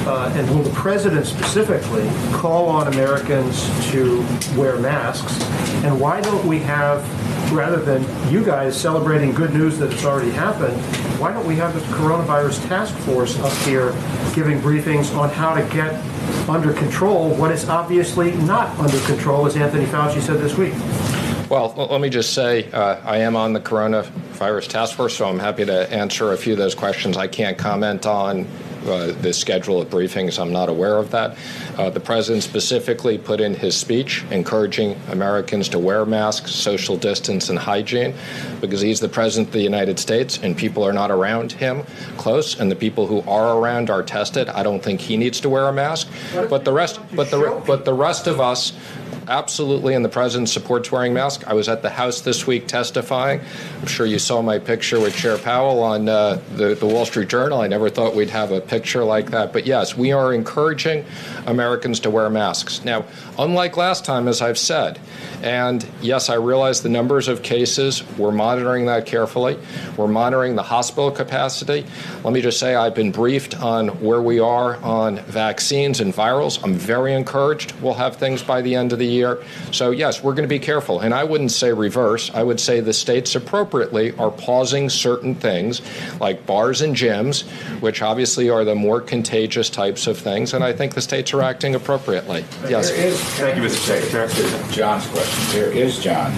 uh, 0.07 0.33
and 0.35 0.49
will 0.49 0.63
the 0.63 0.71
president 0.71 1.25
specifically 1.25 2.07
call 2.33 2.67
on 2.67 2.87
Americans 2.87 3.65
to 3.91 4.19
wear 4.55 4.77
masks? 4.77 5.41
And 5.83 5.99
why 5.99 6.21
don't 6.21 6.45
we 6.45 6.59
have, 6.59 7.03
rather 7.53 7.77
than 7.77 8.03
you 8.31 8.43
guys 8.43 8.79
celebrating 8.79 9.33
good 9.33 9.53
news 9.53 9.77
that 9.79 9.93
it's 9.93 10.05
already 10.05 10.31
happened, 10.31 10.75
why 11.19 11.31
don't 11.31 11.45
we 11.45 11.55
have 11.55 11.73
the 11.73 11.81
coronavirus 11.95 12.67
task 12.67 12.95
force 12.99 13.37
up 13.39 13.53
here 13.67 13.91
giving 14.33 14.59
briefings 14.59 15.15
on 15.15 15.29
how 15.29 15.53
to 15.53 15.61
get 15.73 15.93
under 16.49 16.73
control 16.73 17.33
what 17.35 17.51
is 17.51 17.67
obviously 17.69 18.31
not 18.37 18.77
under 18.79 18.99
control, 19.01 19.45
as 19.45 19.55
Anthony 19.55 19.85
Fauci 19.85 20.21
said 20.21 20.39
this 20.39 20.57
week? 20.57 20.73
Well, 21.49 21.73
let 21.91 21.99
me 21.99 22.09
just 22.09 22.33
say 22.33 22.71
uh, 22.71 23.01
I 23.03 23.17
am 23.17 23.35
on 23.35 23.51
the 23.53 23.59
coronavirus 23.59 24.69
task 24.69 24.95
force, 24.95 25.17
so 25.17 25.27
I'm 25.27 25.37
happy 25.37 25.65
to 25.65 25.91
answer 25.91 26.31
a 26.31 26.37
few 26.37 26.53
of 26.53 26.59
those 26.59 26.73
questions. 26.73 27.17
I 27.17 27.27
can't 27.27 27.57
comment 27.57 28.05
on 28.05 28.47
uh, 28.85 29.11
the 29.21 29.33
schedule 29.33 29.81
of 29.81 29.89
briefings. 29.89 30.39
I'm 30.39 30.51
not 30.51 30.69
aware 30.69 30.97
of 30.97 31.11
that. 31.11 31.37
Uh, 31.77 31.89
the 31.89 31.99
president 31.99 32.43
specifically 32.43 33.17
put 33.17 33.39
in 33.39 33.53
his 33.53 33.75
speech 33.75 34.23
encouraging 34.31 34.99
Americans 35.09 35.69
to 35.69 35.79
wear 35.79 36.05
masks, 36.05 36.51
social 36.51 36.97
distance, 36.97 37.49
and 37.49 37.57
hygiene 37.57 38.13
because 38.59 38.81
he's 38.81 38.99
the 38.99 39.09
president 39.09 39.49
of 39.49 39.53
the 39.53 39.61
United 39.61 39.99
States 39.99 40.39
and 40.41 40.57
people 40.57 40.83
are 40.83 40.93
not 40.93 41.11
around 41.11 41.51
him 41.51 41.83
close, 42.17 42.59
and 42.59 42.71
the 42.71 42.75
people 42.75 43.07
who 43.07 43.21
are 43.29 43.57
around 43.57 43.89
are 43.89 44.03
tested. 44.03 44.49
I 44.49 44.63
don't 44.63 44.81
think 44.81 45.01
he 45.01 45.17
needs 45.17 45.39
to 45.41 45.49
wear 45.49 45.67
a 45.67 45.73
mask, 45.73 46.07
but 46.49 46.65
the 46.65 46.73
rest, 46.73 46.99
but 47.15 47.29
the 47.31 47.61
but 47.65 47.85
the 47.85 47.93
rest 47.93 48.27
of 48.27 48.39
us 48.39 48.73
absolutely, 49.27 49.93
and 49.93 50.03
the 50.03 50.09
president 50.09 50.49
supports 50.49 50.91
wearing 50.91 51.13
masks. 51.13 51.43
I 51.45 51.53
was 51.53 51.69
at 51.69 51.81
the 51.81 51.89
House 51.89 52.21
this 52.21 52.47
week 52.47 52.67
testifying. 52.67 53.41
I'm 53.79 53.87
sure 53.87 54.05
you 54.05 54.19
saw 54.19 54.41
my 54.41 54.59
picture 54.59 54.99
with 54.99 55.15
Chair 55.15 55.37
Powell 55.37 55.83
on 55.83 56.07
uh, 56.07 56.41
the, 56.55 56.75
the 56.75 56.85
Wall 56.85 57.05
Street 57.05 57.29
Journal. 57.29 57.61
I 57.61 57.67
never 57.67 57.89
thought 57.89 58.15
we'd 58.15 58.29
have 58.29 58.51
a 58.51 58.61
picture 58.61 59.03
like 59.03 59.31
that. 59.31 59.53
But 59.53 59.65
yes, 59.65 59.95
we 59.95 60.11
are 60.11 60.33
encouraging 60.33 61.05
Americans 61.45 61.99
to 62.01 62.09
wear 62.09 62.29
masks. 62.29 62.83
Now, 62.83 63.05
unlike 63.37 63.77
last 63.77 64.05
time, 64.05 64.27
as 64.27 64.41
I've 64.41 64.57
said, 64.57 64.99
and 65.41 65.85
yes, 66.01 66.29
I 66.29 66.35
realize 66.35 66.81
the 66.81 66.89
numbers 66.89 67.27
of 67.27 67.41
cases, 67.41 68.03
we're 68.17 68.31
monitoring 68.31 68.85
that 68.85 69.05
carefully. 69.05 69.57
We're 69.97 70.07
monitoring 70.07 70.55
the 70.55 70.63
hospital 70.63 71.11
capacity. 71.11 71.85
Let 72.23 72.33
me 72.33 72.41
just 72.41 72.59
say 72.59 72.75
I've 72.75 72.95
been 72.95 73.11
briefed 73.11 73.59
on 73.61 73.87
where 74.01 74.21
we 74.21 74.39
are 74.39 74.77
on 74.77 75.17
vaccines 75.17 75.99
and 75.99 76.13
virals. 76.13 76.63
I'm 76.63 76.75
very 76.75 77.13
encouraged. 77.13 77.73
We'll 77.81 77.95
have 77.95 78.17
things 78.17 78.43
by 78.43 78.61
the 78.61 78.75
end 78.75 78.93
of 78.93 78.99
the 78.99 79.07
year. 79.11 79.43
So, 79.71 79.91
yes, 79.91 80.23
we're 80.23 80.33
going 80.33 80.47
to 80.47 80.49
be 80.49 80.59
careful. 80.59 80.99
And 80.99 81.13
I 81.13 81.23
wouldn't 81.23 81.51
say 81.51 81.71
reverse. 81.71 82.31
I 82.33 82.43
would 82.43 82.59
say 82.59 82.79
the 82.79 82.93
states 82.93 83.35
appropriately 83.35 84.11
are 84.17 84.31
pausing 84.31 84.89
certain 84.89 85.35
things 85.35 85.81
like 86.19 86.45
bars 86.45 86.81
and 86.81 86.95
gyms, 86.95 87.43
which 87.81 88.01
obviously 88.01 88.49
are 88.49 88.63
the 88.63 88.75
more 88.75 89.01
contagious 89.01 89.69
types 89.69 90.07
of 90.07 90.17
things. 90.17 90.53
And 90.53 90.63
I 90.63 90.73
think 90.73 90.93
the 90.93 91.01
states 91.01 91.33
are 91.33 91.41
acting 91.41 91.75
appropriately. 91.75 92.45
Yes. 92.67 92.91
Thank 92.91 93.57
you, 93.57 93.63
Mr. 93.63 94.01
Secretary. 94.01 94.73
John's 94.73 95.07
question. 95.07 95.53
Here 95.53 95.71
is 95.71 95.99
John. 95.99 96.31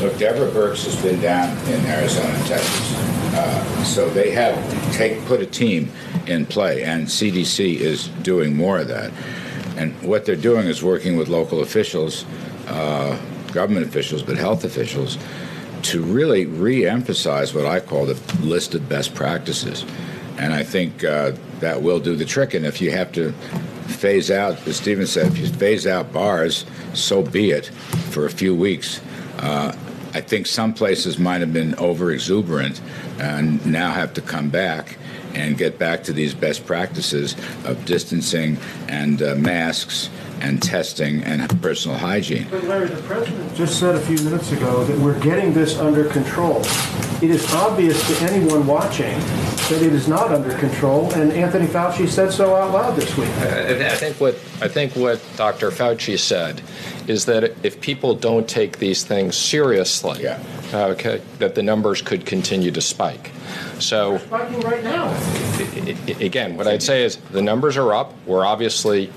Look, 0.00 0.18
Deborah 0.18 0.50
Birx 0.50 0.84
has 0.84 1.00
been 1.02 1.20
down 1.20 1.56
in 1.68 1.84
Arizona 1.86 2.28
and 2.28 2.46
Texas. 2.46 2.94
Uh, 3.32 3.84
so 3.84 4.10
they 4.10 4.30
have 4.30 4.56
take 4.92 5.24
put 5.26 5.40
a 5.40 5.46
team 5.46 5.90
in 6.26 6.46
play, 6.46 6.82
and 6.82 7.06
CDC 7.06 7.76
is 7.76 8.08
doing 8.22 8.56
more 8.56 8.78
of 8.78 8.88
that. 8.88 9.12
And 9.80 9.94
what 10.02 10.26
they're 10.26 10.36
doing 10.36 10.66
is 10.66 10.82
working 10.82 11.16
with 11.16 11.28
local 11.28 11.62
officials, 11.62 12.26
uh, 12.66 13.18
government 13.54 13.86
officials, 13.86 14.22
but 14.22 14.36
health 14.36 14.62
officials, 14.62 15.16
to 15.84 16.02
really 16.02 16.44
re-emphasize 16.44 17.54
what 17.54 17.64
I 17.64 17.80
call 17.80 18.04
the 18.04 18.20
list 18.42 18.74
of 18.74 18.90
best 18.90 19.14
practices. 19.14 19.86
And 20.36 20.52
I 20.52 20.64
think 20.64 21.02
uh, 21.02 21.32
that 21.60 21.80
will 21.80 21.98
do 21.98 22.14
the 22.14 22.26
trick. 22.26 22.52
And 22.52 22.66
if 22.66 22.82
you 22.82 22.90
have 22.90 23.10
to 23.12 23.32
phase 23.88 24.30
out, 24.30 24.66
as 24.68 24.76
Stephen 24.76 25.06
said, 25.06 25.28
if 25.28 25.38
you 25.38 25.46
phase 25.46 25.86
out 25.86 26.12
bars, 26.12 26.66
so 26.92 27.22
be 27.22 27.50
it 27.50 27.66
for 28.10 28.26
a 28.26 28.30
few 28.30 28.54
weeks. 28.54 29.00
Uh, 29.38 29.74
I 30.12 30.20
think 30.20 30.46
some 30.46 30.74
places 30.74 31.18
might 31.18 31.40
have 31.40 31.54
been 31.54 31.74
over 31.76 32.10
exuberant 32.10 32.82
and 33.18 33.64
now 33.64 33.92
have 33.92 34.12
to 34.14 34.20
come 34.20 34.50
back 34.50 34.98
and 35.34 35.56
get 35.56 35.78
back 35.78 36.02
to 36.04 36.12
these 36.12 36.34
best 36.34 36.66
practices 36.66 37.34
of 37.64 37.84
distancing 37.84 38.58
and 38.88 39.22
uh, 39.22 39.34
masks 39.36 40.10
and 40.40 40.62
testing 40.62 41.22
and 41.24 41.62
personal 41.62 41.96
hygiene. 41.96 42.46
But 42.50 42.64
Larry, 42.64 42.88
the 42.88 43.02
president 43.02 43.54
just 43.54 43.78
said 43.78 43.94
a 43.94 44.00
few 44.00 44.16
minutes 44.24 44.52
ago 44.52 44.84
that 44.84 44.98
we're 44.98 45.20
getting 45.20 45.52
this 45.52 45.78
under 45.78 46.08
control. 46.08 46.60
It 47.22 47.30
is 47.30 47.52
obvious 47.52 48.06
to 48.08 48.32
anyone 48.32 48.66
watching 48.66 49.18
that 49.70 49.82
it 49.82 49.92
is 49.92 50.08
not 50.08 50.32
under 50.32 50.56
control, 50.58 51.12
and 51.12 51.32
Anthony 51.32 51.66
Fauci 51.66 52.08
said 52.08 52.32
so 52.32 52.56
out 52.56 52.72
loud 52.72 52.96
this 52.96 53.16
week. 53.16 53.28
I 53.28 53.94
think 53.96 54.16
what 54.16 54.34
I 54.60 54.68
think 54.68 54.96
what 54.96 55.22
Dr. 55.36 55.70
Fauci 55.70 56.18
said 56.18 56.62
is 57.06 57.26
that 57.26 57.44
if 57.62 57.80
people 57.80 58.14
don't 58.14 58.48
take 58.48 58.78
these 58.78 59.04
things 59.04 59.36
seriously, 59.36 60.22
yeah. 60.22 60.42
okay, 60.72 61.20
that 61.38 61.54
the 61.54 61.62
numbers 61.62 62.02
could 62.02 62.26
continue 62.26 62.70
to 62.70 62.80
spike. 62.80 63.30
So, 63.78 64.18
right 64.28 64.84
now. 64.84 65.10
Again, 66.20 66.56
what 66.56 66.66
I'd 66.66 66.82
say 66.82 67.04
is 67.04 67.16
the 67.16 67.42
numbers 67.42 67.76
are 67.76 67.92
up. 67.92 68.14
We're 68.26 68.44
obviously 68.44 69.10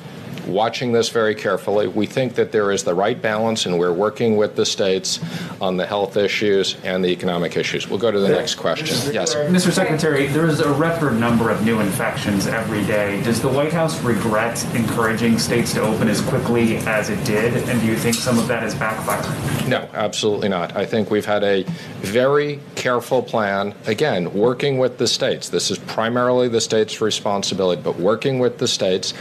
watching 0.48 0.92
this 0.92 1.10
very 1.10 1.36
carefully. 1.36 1.88
We 1.88 2.06
think 2.06 2.36
that 2.36 2.52
there 2.52 2.72
is 2.72 2.84
the 2.84 2.94
right 2.94 3.22
balance, 3.22 3.66
and 3.66 3.80
we're 3.80 3.94
working 3.94 4.38
with 4.38 4.56
the 4.56 4.66
states 4.66 5.20
on 5.62 5.78
the 5.78 5.86
health 5.86 6.18
issues 6.18 6.76
and 6.84 7.04
the 7.04 7.10
economic 7.10 7.56
issues. 7.58 7.88
We'll 7.88 8.00
go 8.00 8.12
to 8.12 8.20
the 8.20 8.30
next 8.30 8.56
question. 8.56 9.14
Yes. 9.14 9.36
Mr. 9.36 9.72
Secretary, 9.72 10.28
there 10.28 10.48
is 10.48 10.60
a 10.60 10.72
record 10.74 11.20
number 11.20 11.50
of 11.50 11.64
new 11.66 11.80
infections 11.80 12.48
every 12.48 12.84
day. 12.86 13.22
Does 13.24 13.42
the 13.42 13.50
White 13.50 13.74
House 13.74 14.02
regret 14.02 14.64
encouraging 14.76 15.40
states 15.40 15.74
to 15.74 15.82
open 15.82 16.08
as 16.08 16.22
quickly 16.22 16.78
as 16.78 17.10
it 17.10 17.24
did? 17.24 17.54
And 17.70 17.80
do 17.82 17.88
you 17.88 17.96
think 17.96 18.16
some 18.16 18.40
of 18.40 18.48
that 18.48 18.64
is 18.64 18.76
backfiring? 18.76 19.68
No, 19.68 19.83
absolutely 19.94 20.50
not. 20.50 20.76
I 20.76 20.86
think 20.86 21.10
we've 21.10 21.26
had 21.26 21.44
a 21.44 21.64
very 22.02 22.60
careful 22.76 23.22
plan. 23.22 23.74
Again, 23.86 24.34
working 24.34 24.78
with 24.78 24.98
the 24.98 25.08
states. 25.08 25.50
This 25.50 25.72
is 25.72 25.78
primarily 25.78 26.50
the 26.50 26.62
state's 26.62 27.00
responsibility, 27.00 27.82
but 27.82 27.98
working 27.98 28.40
with 28.40 28.58
the 28.58 28.68
states. 28.68 29.14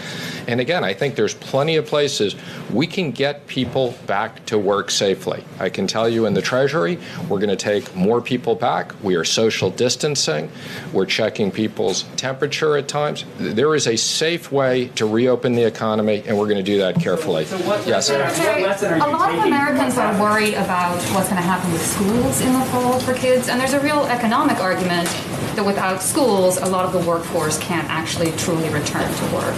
And 0.48 0.60
again, 0.60 0.82
I 0.84 0.94
think 0.94 1.12
think 1.12 1.16
there's 1.16 1.34
plenty 1.34 1.76
of 1.76 1.86
places 1.86 2.34
we 2.72 2.86
can 2.86 3.10
get 3.10 3.46
people 3.46 3.94
back 4.06 4.44
to 4.46 4.56
work 4.56 4.90
safely. 4.90 5.44
I 5.60 5.68
can 5.68 5.86
tell 5.86 6.08
you 6.08 6.26
in 6.26 6.34
the 6.34 6.40
Treasury, 6.40 6.98
we're 7.28 7.38
going 7.38 7.50
to 7.50 7.56
take 7.56 7.94
more 7.94 8.22
people 8.22 8.54
back. 8.54 8.92
We 9.02 9.16
are 9.16 9.24
social 9.24 9.68
distancing. 9.70 10.50
We're 10.92 11.06
checking 11.06 11.50
people's 11.50 12.04
temperature 12.16 12.76
at 12.76 12.88
times. 12.88 13.24
There 13.38 13.74
is 13.74 13.86
a 13.86 13.96
safe 13.96 14.50
way 14.50 14.88
to 14.94 15.06
reopen 15.06 15.54
the 15.54 15.64
economy, 15.64 16.22
and 16.26 16.38
we're 16.38 16.46
going 16.46 16.56
to 16.56 16.62
do 16.62 16.78
that 16.78 17.00
carefully. 17.00 17.44
So 17.44 17.58
what 17.58 17.86
yes. 17.86 18.06
Secretary, 18.06 18.62
a 18.62 19.06
lot 19.06 19.34
of 19.34 19.44
Americans 19.44 19.98
are 19.98 20.20
worried 20.20 20.54
about 20.62 20.96
what's 21.14 21.28
going 21.28 21.40
to 21.40 21.46
happen 21.46 21.72
with 21.72 21.84
schools 21.84 22.40
in 22.40 22.52
the 22.52 22.64
fall 22.66 22.98
for 23.00 23.14
kids, 23.14 23.48
and 23.48 23.60
there's 23.60 23.72
a 23.72 23.80
real 23.80 24.04
economic 24.06 24.58
argument 24.58 25.08
that 25.56 25.64
without 25.64 26.00
schools, 26.00 26.56
a 26.58 26.66
lot 26.66 26.84
of 26.84 26.92
the 26.92 27.08
workforce 27.08 27.58
can't 27.58 27.88
actually 27.90 28.32
truly 28.32 28.68
return 28.70 29.12
to 29.12 29.24
work. 29.34 29.54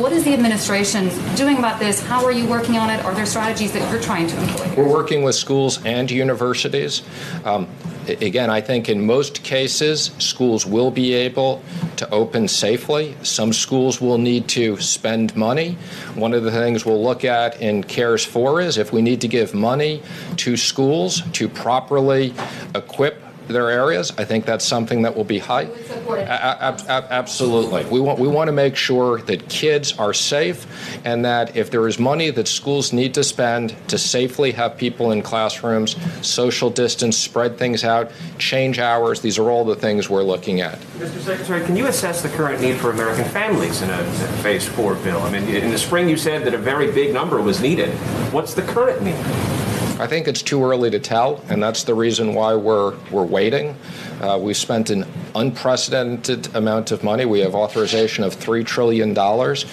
What 0.00 0.12
is 0.12 0.24
the 0.24 0.32
administration 0.32 1.10
doing 1.34 1.58
about 1.58 1.78
this? 1.78 2.00
How 2.02 2.24
are 2.24 2.32
you 2.32 2.46
working 2.46 2.76
on 2.78 2.90
it? 2.90 3.04
Are 3.04 3.14
there 3.14 3.26
strategies 3.26 3.72
that 3.72 3.90
you're 3.90 4.00
trying 4.00 4.28
to 4.28 4.40
employ? 4.40 4.74
We're 4.76 4.88
working 4.88 5.22
with 5.22 5.34
schools 5.34 5.84
and 5.84 6.10
universities. 6.10 7.02
Um, 7.44 7.68
again, 8.08 8.50
I 8.50 8.60
think 8.60 8.88
in 8.88 9.06
most 9.06 9.42
cases, 9.42 10.10
schools 10.18 10.66
will 10.66 10.90
be 10.90 11.14
able 11.14 11.62
to 11.96 12.08
open 12.10 12.48
safely. 12.48 13.16
Some 13.22 13.52
schools 13.52 14.00
will 14.00 14.18
need 14.18 14.48
to 14.48 14.78
spend 14.78 15.36
money. 15.36 15.76
One 16.14 16.32
of 16.32 16.44
the 16.44 16.50
things 16.50 16.84
we'll 16.84 17.02
look 17.02 17.24
at 17.24 17.60
in 17.60 17.82
CARES 17.82 18.24
4 18.24 18.60
is 18.60 18.78
if 18.78 18.92
we 18.92 19.02
need 19.02 19.20
to 19.22 19.28
give 19.28 19.54
money 19.54 20.02
to 20.36 20.56
schools 20.56 21.22
to 21.32 21.48
properly 21.48 22.34
equip 22.74 23.25
their 23.48 23.70
areas. 23.70 24.12
I 24.18 24.24
think 24.24 24.44
that's 24.44 24.64
something 24.64 25.02
that 25.02 25.16
will 25.16 25.24
be 25.24 25.38
high. 25.38 25.68
A- 26.08 26.76
a- 26.88 27.06
absolutely. 27.10 27.84
We 27.86 28.00
want 28.00 28.18
we 28.18 28.28
want 28.28 28.48
to 28.48 28.52
make 28.52 28.76
sure 28.76 29.20
that 29.22 29.48
kids 29.48 29.96
are 29.98 30.12
safe, 30.12 30.66
and 31.04 31.24
that 31.24 31.56
if 31.56 31.70
there 31.70 31.86
is 31.86 31.98
money 31.98 32.30
that 32.30 32.48
schools 32.48 32.92
need 32.92 33.14
to 33.14 33.24
spend 33.24 33.74
to 33.88 33.98
safely 33.98 34.52
have 34.52 34.76
people 34.76 35.10
in 35.12 35.22
classrooms, 35.22 35.96
social 36.26 36.70
distance, 36.70 37.16
spread 37.16 37.58
things 37.58 37.84
out, 37.84 38.10
change 38.38 38.78
hours. 38.78 39.20
These 39.20 39.38
are 39.38 39.50
all 39.50 39.64
the 39.64 39.76
things 39.76 40.08
we're 40.10 40.22
looking 40.22 40.60
at. 40.60 40.78
Mr. 40.98 41.20
Secretary, 41.20 41.64
can 41.64 41.76
you 41.76 41.86
assess 41.86 42.22
the 42.22 42.28
current 42.30 42.60
need 42.60 42.76
for 42.76 42.90
American 42.90 43.24
families 43.26 43.82
in 43.82 43.90
a 43.90 44.04
Phase 44.42 44.66
Four 44.66 44.94
bill? 44.96 45.20
I 45.22 45.30
mean, 45.30 45.44
in 45.48 45.70
the 45.70 45.78
spring 45.78 46.08
you 46.08 46.16
said 46.16 46.44
that 46.44 46.54
a 46.54 46.58
very 46.58 46.90
big 46.92 47.12
number 47.12 47.40
was 47.40 47.60
needed. 47.60 47.90
What's 48.32 48.54
the 48.54 48.62
current 48.62 49.02
need? 49.02 49.65
I 49.98 50.06
think 50.06 50.28
it's 50.28 50.42
too 50.42 50.62
early 50.62 50.90
to 50.90 50.98
tell, 50.98 51.42
and 51.48 51.62
that's 51.62 51.84
the 51.84 51.94
reason 51.94 52.34
why 52.34 52.54
we're 52.54 52.96
we're 53.10 53.24
waiting. 53.24 53.74
Uh, 54.20 54.38
we've 54.40 54.56
spent 54.56 54.90
an 54.90 55.04
unprecedented 55.34 56.54
amount 56.54 56.90
of 56.90 57.04
money. 57.04 57.24
We 57.24 57.40
have 57.40 57.54
authorization 57.54 58.24
of 58.24 58.34
three 58.34 58.64
trillion 58.64 59.14
dollars. 59.14 59.66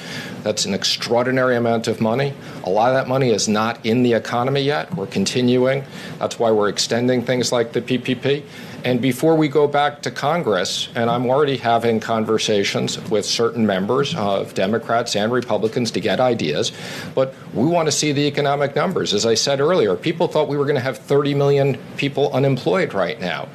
That's 0.44 0.66
an 0.66 0.74
extraordinary 0.74 1.56
amount 1.56 1.88
of 1.88 2.02
money. 2.02 2.34
A 2.66 2.70
lot 2.70 2.90
of 2.90 2.96
that 2.96 3.08
money 3.08 3.30
is 3.30 3.48
not 3.48 3.86
in 3.86 4.04
the 4.04 4.14
economy 4.14 4.62
yet. 4.62 4.94
We're 4.94 5.08
continuing. 5.08 5.86
That's 6.20 6.38
why 6.38 6.52
we're 6.52 6.68
extending 6.68 7.24
things 7.24 7.52
like 7.54 7.72
the 7.72 7.82
PPP. 7.82 8.44
And 8.84 9.02
before 9.02 9.38
we 9.38 9.48
go 9.48 9.66
back 9.66 10.02
to 10.02 10.12
Congress, 10.12 10.90
and 10.94 11.10
I'm 11.10 11.30
already 11.30 11.56
having 11.56 12.02
conversations 12.02 13.00
with 13.10 13.26
certain 13.26 13.66
members 13.66 14.14
of 14.14 14.54
Democrats 14.54 15.16
and 15.16 15.32
Republicans 15.32 15.92
to 15.92 16.02
get 16.02 16.20
ideas, 16.20 16.74
but 17.16 17.34
we 17.54 17.66
want 17.66 17.88
to 17.88 17.94
see 17.94 18.12
the 18.12 18.28
economic 18.28 18.76
numbers. 18.76 19.14
As 19.14 19.26
I 19.26 19.36
said 19.36 19.62
earlier, 19.62 19.96
people 19.96 20.28
thought 20.28 20.50
we 20.50 20.58
were 20.58 20.66
going 20.66 20.76
to 20.76 20.82
have 20.82 20.98
30 20.98 21.34
million 21.34 21.78
people 21.96 22.34
unemployed 22.34 22.94
right 22.94 23.20
now. 23.22 23.46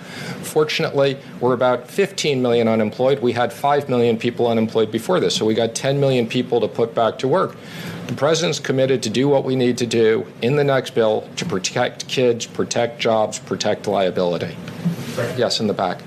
Fortunately, 0.40 0.77
we're 1.40 1.54
about 1.54 1.88
15 1.88 2.40
million 2.40 2.68
unemployed. 2.68 3.20
We 3.20 3.32
had 3.32 3.52
5 3.52 3.88
million 3.88 4.16
people 4.16 4.46
unemployed 4.48 4.90
before 4.90 5.20
this, 5.20 5.34
so 5.34 5.44
we 5.44 5.54
got 5.54 5.74
10 5.74 5.98
million 6.00 6.26
people 6.26 6.60
to 6.60 6.68
put 6.68 6.94
back 6.94 7.18
to 7.18 7.28
work. 7.28 7.56
The 8.06 8.14
president's 8.14 8.58
committed 8.58 9.02
to 9.02 9.10
do 9.10 9.28
what 9.28 9.44
we 9.44 9.54
need 9.54 9.76
to 9.78 9.86
do 9.86 10.26
in 10.40 10.56
the 10.56 10.64
next 10.64 10.94
bill 10.94 11.28
to 11.36 11.44
protect 11.44 12.08
kids, 12.08 12.46
protect 12.46 13.00
jobs, 13.00 13.38
protect 13.38 13.86
liability. 13.86 14.56
Yes, 15.36 15.60
in 15.60 15.66
the 15.66 15.74
back. 15.74 16.00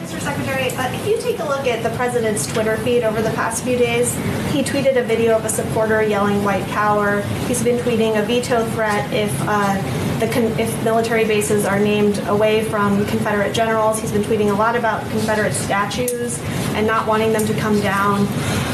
Mr. 0.00 0.20
Secretary, 0.20 0.70
uh, 0.70 0.92
if 0.92 1.06
you 1.06 1.20
take 1.20 1.38
a 1.38 1.44
look 1.44 1.66
at 1.66 1.82
the 1.82 1.90
president's 1.96 2.46
Twitter 2.52 2.76
feed 2.78 3.04
over 3.04 3.22
the 3.22 3.30
past 3.30 3.64
few 3.64 3.76
days, 3.76 4.14
he 4.52 4.62
tweeted 4.62 4.96
a 4.96 5.02
video 5.02 5.36
of 5.36 5.44
a 5.44 5.48
supporter 5.48 6.02
yelling 6.02 6.42
"White 6.42 6.66
Power." 6.68 7.20
He's 7.46 7.62
been 7.62 7.78
tweeting 7.78 8.18
a 8.18 8.22
veto 8.24 8.64
threat 8.70 9.12
if 9.12 9.32
uh, 9.42 10.09
the 10.20 10.60
if 10.60 10.84
military 10.84 11.24
bases 11.24 11.64
are 11.64 11.80
named 11.80 12.18
away 12.28 12.64
from 12.64 13.06
Confederate 13.06 13.54
generals. 13.54 13.98
He's 13.98 14.12
been 14.12 14.22
tweeting 14.22 14.50
a 14.50 14.54
lot 14.54 14.76
about 14.76 15.02
Confederate 15.10 15.54
statues 15.54 16.38
and 16.74 16.86
not 16.86 17.06
wanting 17.06 17.32
them 17.32 17.46
to 17.46 17.54
come 17.54 17.80
down. 17.80 18.26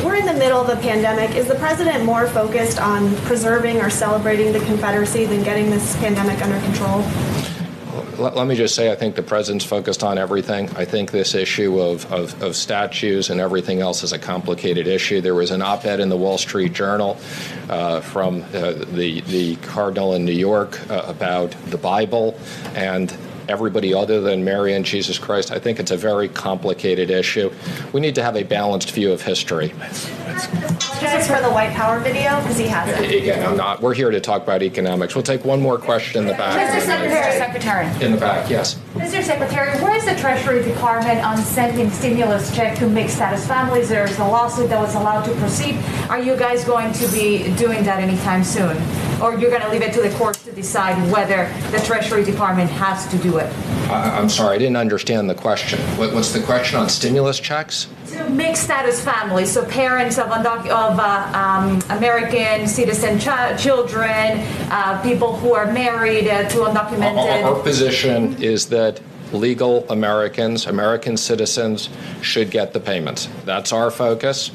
We're 0.04 0.16
in 0.16 0.26
the 0.26 0.34
middle 0.34 0.60
of 0.60 0.68
a 0.68 0.80
pandemic. 0.80 1.36
Is 1.36 1.46
the 1.46 1.54
president 1.54 2.04
more 2.04 2.26
focused 2.26 2.80
on 2.80 3.14
preserving 3.18 3.80
or 3.80 3.90
celebrating 3.90 4.52
the 4.52 4.60
Confederacy 4.60 5.24
than 5.24 5.42
getting 5.44 5.70
this 5.70 5.96
pandemic 5.96 6.42
under 6.42 6.58
control? 6.66 7.02
Let, 8.18 8.34
let 8.34 8.46
me 8.46 8.54
just 8.54 8.74
say, 8.74 8.90
I 8.90 8.94
think 8.94 9.14
the 9.14 9.22
president's 9.22 9.64
focused 9.64 10.02
on 10.02 10.16
everything. 10.16 10.70
I 10.76 10.86
think 10.86 11.10
this 11.10 11.34
issue 11.34 11.78
of, 11.78 12.10
of, 12.10 12.42
of 12.42 12.56
statues 12.56 13.28
and 13.28 13.40
everything 13.40 13.80
else 13.80 14.02
is 14.02 14.12
a 14.12 14.18
complicated 14.18 14.86
issue. 14.86 15.20
There 15.20 15.34
was 15.34 15.50
an 15.50 15.60
op 15.60 15.84
ed 15.84 16.00
in 16.00 16.08
the 16.08 16.16
Wall 16.16 16.38
Street 16.38 16.72
Journal 16.72 17.18
uh, 17.68 18.00
from 18.00 18.42
uh, 18.54 18.72
the, 18.72 19.20
the 19.22 19.56
cardinal 19.56 20.14
in 20.14 20.24
New 20.24 20.32
York 20.32 20.80
uh, 20.90 21.02
about 21.06 21.50
the 21.66 21.76
Bible 21.76 22.38
and 22.74 23.10
everybody 23.48 23.94
other 23.94 24.20
than 24.20 24.44
Mary 24.44 24.74
and 24.74 24.84
Jesus 24.84 25.18
Christ. 25.18 25.50
I 25.50 25.58
think 25.58 25.78
it's 25.78 25.90
a 25.90 25.96
very 25.96 26.28
complicated 26.28 27.10
issue. 27.10 27.52
We 27.92 28.00
need 28.00 28.14
to 28.16 28.22
have 28.22 28.36
a 28.36 28.42
balanced 28.42 28.90
view 28.90 29.12
of 29.12 29.22
history. 29.22 29.72
Apologize 31.16 31.28
for 31.28 31.40
the 31.40 31.50
White 31.50 31.72
Power 31.72 31.98
video 32.00 32.40
because 32.40 32.58
he 32.58 32.66
has 32.66 32.88
it. 32.88 33.22
Again, 33.22 33.46
I'm 33.46 33.56
not. 33.56 33.80
We're 33.80 33.94
here 33.94 34.10
to 34.10 34.20
talk 34.20 34.42
about 34.42 34.62
economics. 34.62 35.14
We'll 35.14 35.22
take 35.22 35.44
one 35.44 35.60
more 35.60 35.78
question 35.78 36.22
in 36.22 36.28
the 36.28 36.34
back. 36.34 36.70
Mr. 36.70 36.84
Secretary. 36.84 37.38
Secretary. 37.38 38.04
In 38.04 38.12
the 38.12 38.18
back, 38.18 38.50
yes. 38.50 38.74
Mr. 38.94 39.22
Secretary, 39.22 39.80
where 39.82 39.94
is 39.96 40.04
the 40.04 40.14
Treasury 40.16 40.62
Department 40.62 41.24
on 41.24 41.38
sending 41.38 41.90
stimulus 41.90 42.54
check 42.54 42.76
to 42.78 42.88
mixed 42.88 43.16
status 43.16 43.46
families? 43.46 43.88
There's 43.88 44.18
a 44.18 44.24
lawsuit 44.24 44.68
that 44.70 44.80
was 44.80 44.94
allowed 44.94 45.24
to 45.24 45.34
proceed. 45.36 45.76
Are 46.08 46.20
you 46.20 46.36
guys 46.36 46.64
going 46.64 46.92
to 46.92 47.08
be 47.08 47.54
doing 47.56 47.84
that 47.84 48.00
anytime 48.00 48.44
soon? 48.44 48.76
Or 49.22 49.34
you're 49.34 49.50
going 49.50 49.62
to 49.62 49.70
leave 49.70 49.82
it 49.82 49.94
to 49.94 50.02
the 50.02 50.10
courts 50.16 50.44
to 50.44 50.52
decide 50.52 51.10
whether 51.10 51.50
the 51.70 51.78
Treasury 51.84 52.22
Department 52.22 52.70
has 52.70 53.06
to 53.08 53.18
do 53.18 53.38
it? 53.38 53.50
I, 53.88 54.18
I'm 54.18 54.28
sorry, 54.28 54.56
I 54.56 54.58
didn't 54.58 54.76
understand 54.76 55.30
the 55.30 55.34
question. 55.34 55.78
What, 55.96 56.12
what's 56.12 56.32
the 56.32 56.42
question 56.42 56.78
on 56.78 56.88
stimulus 56.90 57.40
checks? 57.40 57.88
To 58.08 58.28
mixed 58.28 58.64
status 58.64 59.02
families, 59.02 59.50
so 59.50 59.64
parents 59.64 60.18
of, 60.18 60.26
undoc- 60.28 60.68
of 60.68 60.98
uh, 60.98 61.32
um, 61.34 61.96
American 61.96 62.68
citizen 62.68 63.18
ch- 63.18 63.62
children, 63.62 64.42
uh, 64.70 65.00
people 65.02 65.36
who 65.36 65.54
are 65.54 65.72
married 65.72 66.28
uh, 66.28 66.48
to 66.50 66.58
undocumented. 66.58 67.42
Our, 67.44 67.54
our 67.54 67.62
position 67.62 68.40
is 68.42 68.66
that 68.66 69.00
legal 69.32 69.90
Americans, 69.90 70.66
American 70.66 71.16
citizens, 71.16 71.88
should 72.22 72.50
get 72.50 72.72
the 72.74 72.80
payments. 72.80 73.28
That's 73.44 73.72
our 73.72 73.90
focus. 73.90 74.50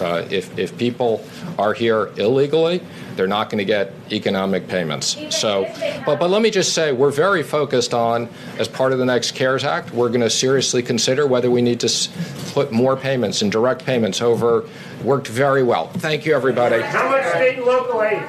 Uh, 0.00 0.26
if, 0.30 0.58
if 0.58 0.76
people 0.76 1.24
are 1.58 1.72
here 1.72 2.10
illegally, 2.16 2.82
they're 3.16 3.26
not 3.26 3.50
going 3.50 3.58
to 3.58 3.64
get 3.64 3.92
economic 4.12 4.68
payments. 4.68 5.16
So, 5.30 5.64
but, 6.04 6.18
but 6.18 6.30
let 6.30 6.42
me 6.42 6.50
just 6.50 6.72
say, 6.74 6.92
we're 6.92 7.10
very 7.10 7.42
focused 7.42 7.94
on, 7.94 8.28
as 8.58 8.68
part 8.68 8.92
of 8.92 8.98
the 8.98 9.04
next 9.04 9.32
CARES 9.32 9.64
Act, 9.64 9.92
we're 9.92 10.08
going 10.08 10.20
to 10.20 10.30
seriously 10.30 10.82
consider 10.82 11.26
whether 11.26 11.50
we 11.50 11.62
need 11.62 11.80
to 11.80 12.08
put 12.52 12.72
more 12.72 12.96
payments 12.96 13.42
and 13.42 13.50
direct 13.50 13.84
payments 13.84 14.20
over. 14.20 14.68
Worked 15.02 15.28
very 15.28 15.62
well. 15.62 15.88
Thank 15.88 16.24
you, 16.24 16.34
everybody. 16.34 16.80
How 16.80 17.08
much 17.10 17.26
state 17.28 17.56
and 17.58 17.66
local 17.66 18.02
aid? 18.02 18.22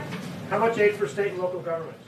How 0.49 0.59
much 0.59 0.77
aid 0.77 0.95
for 0.95 1.07
state 1.07 1.31
and 1.31 1.41
local 1.41 1.61
governments? 1.61 2.04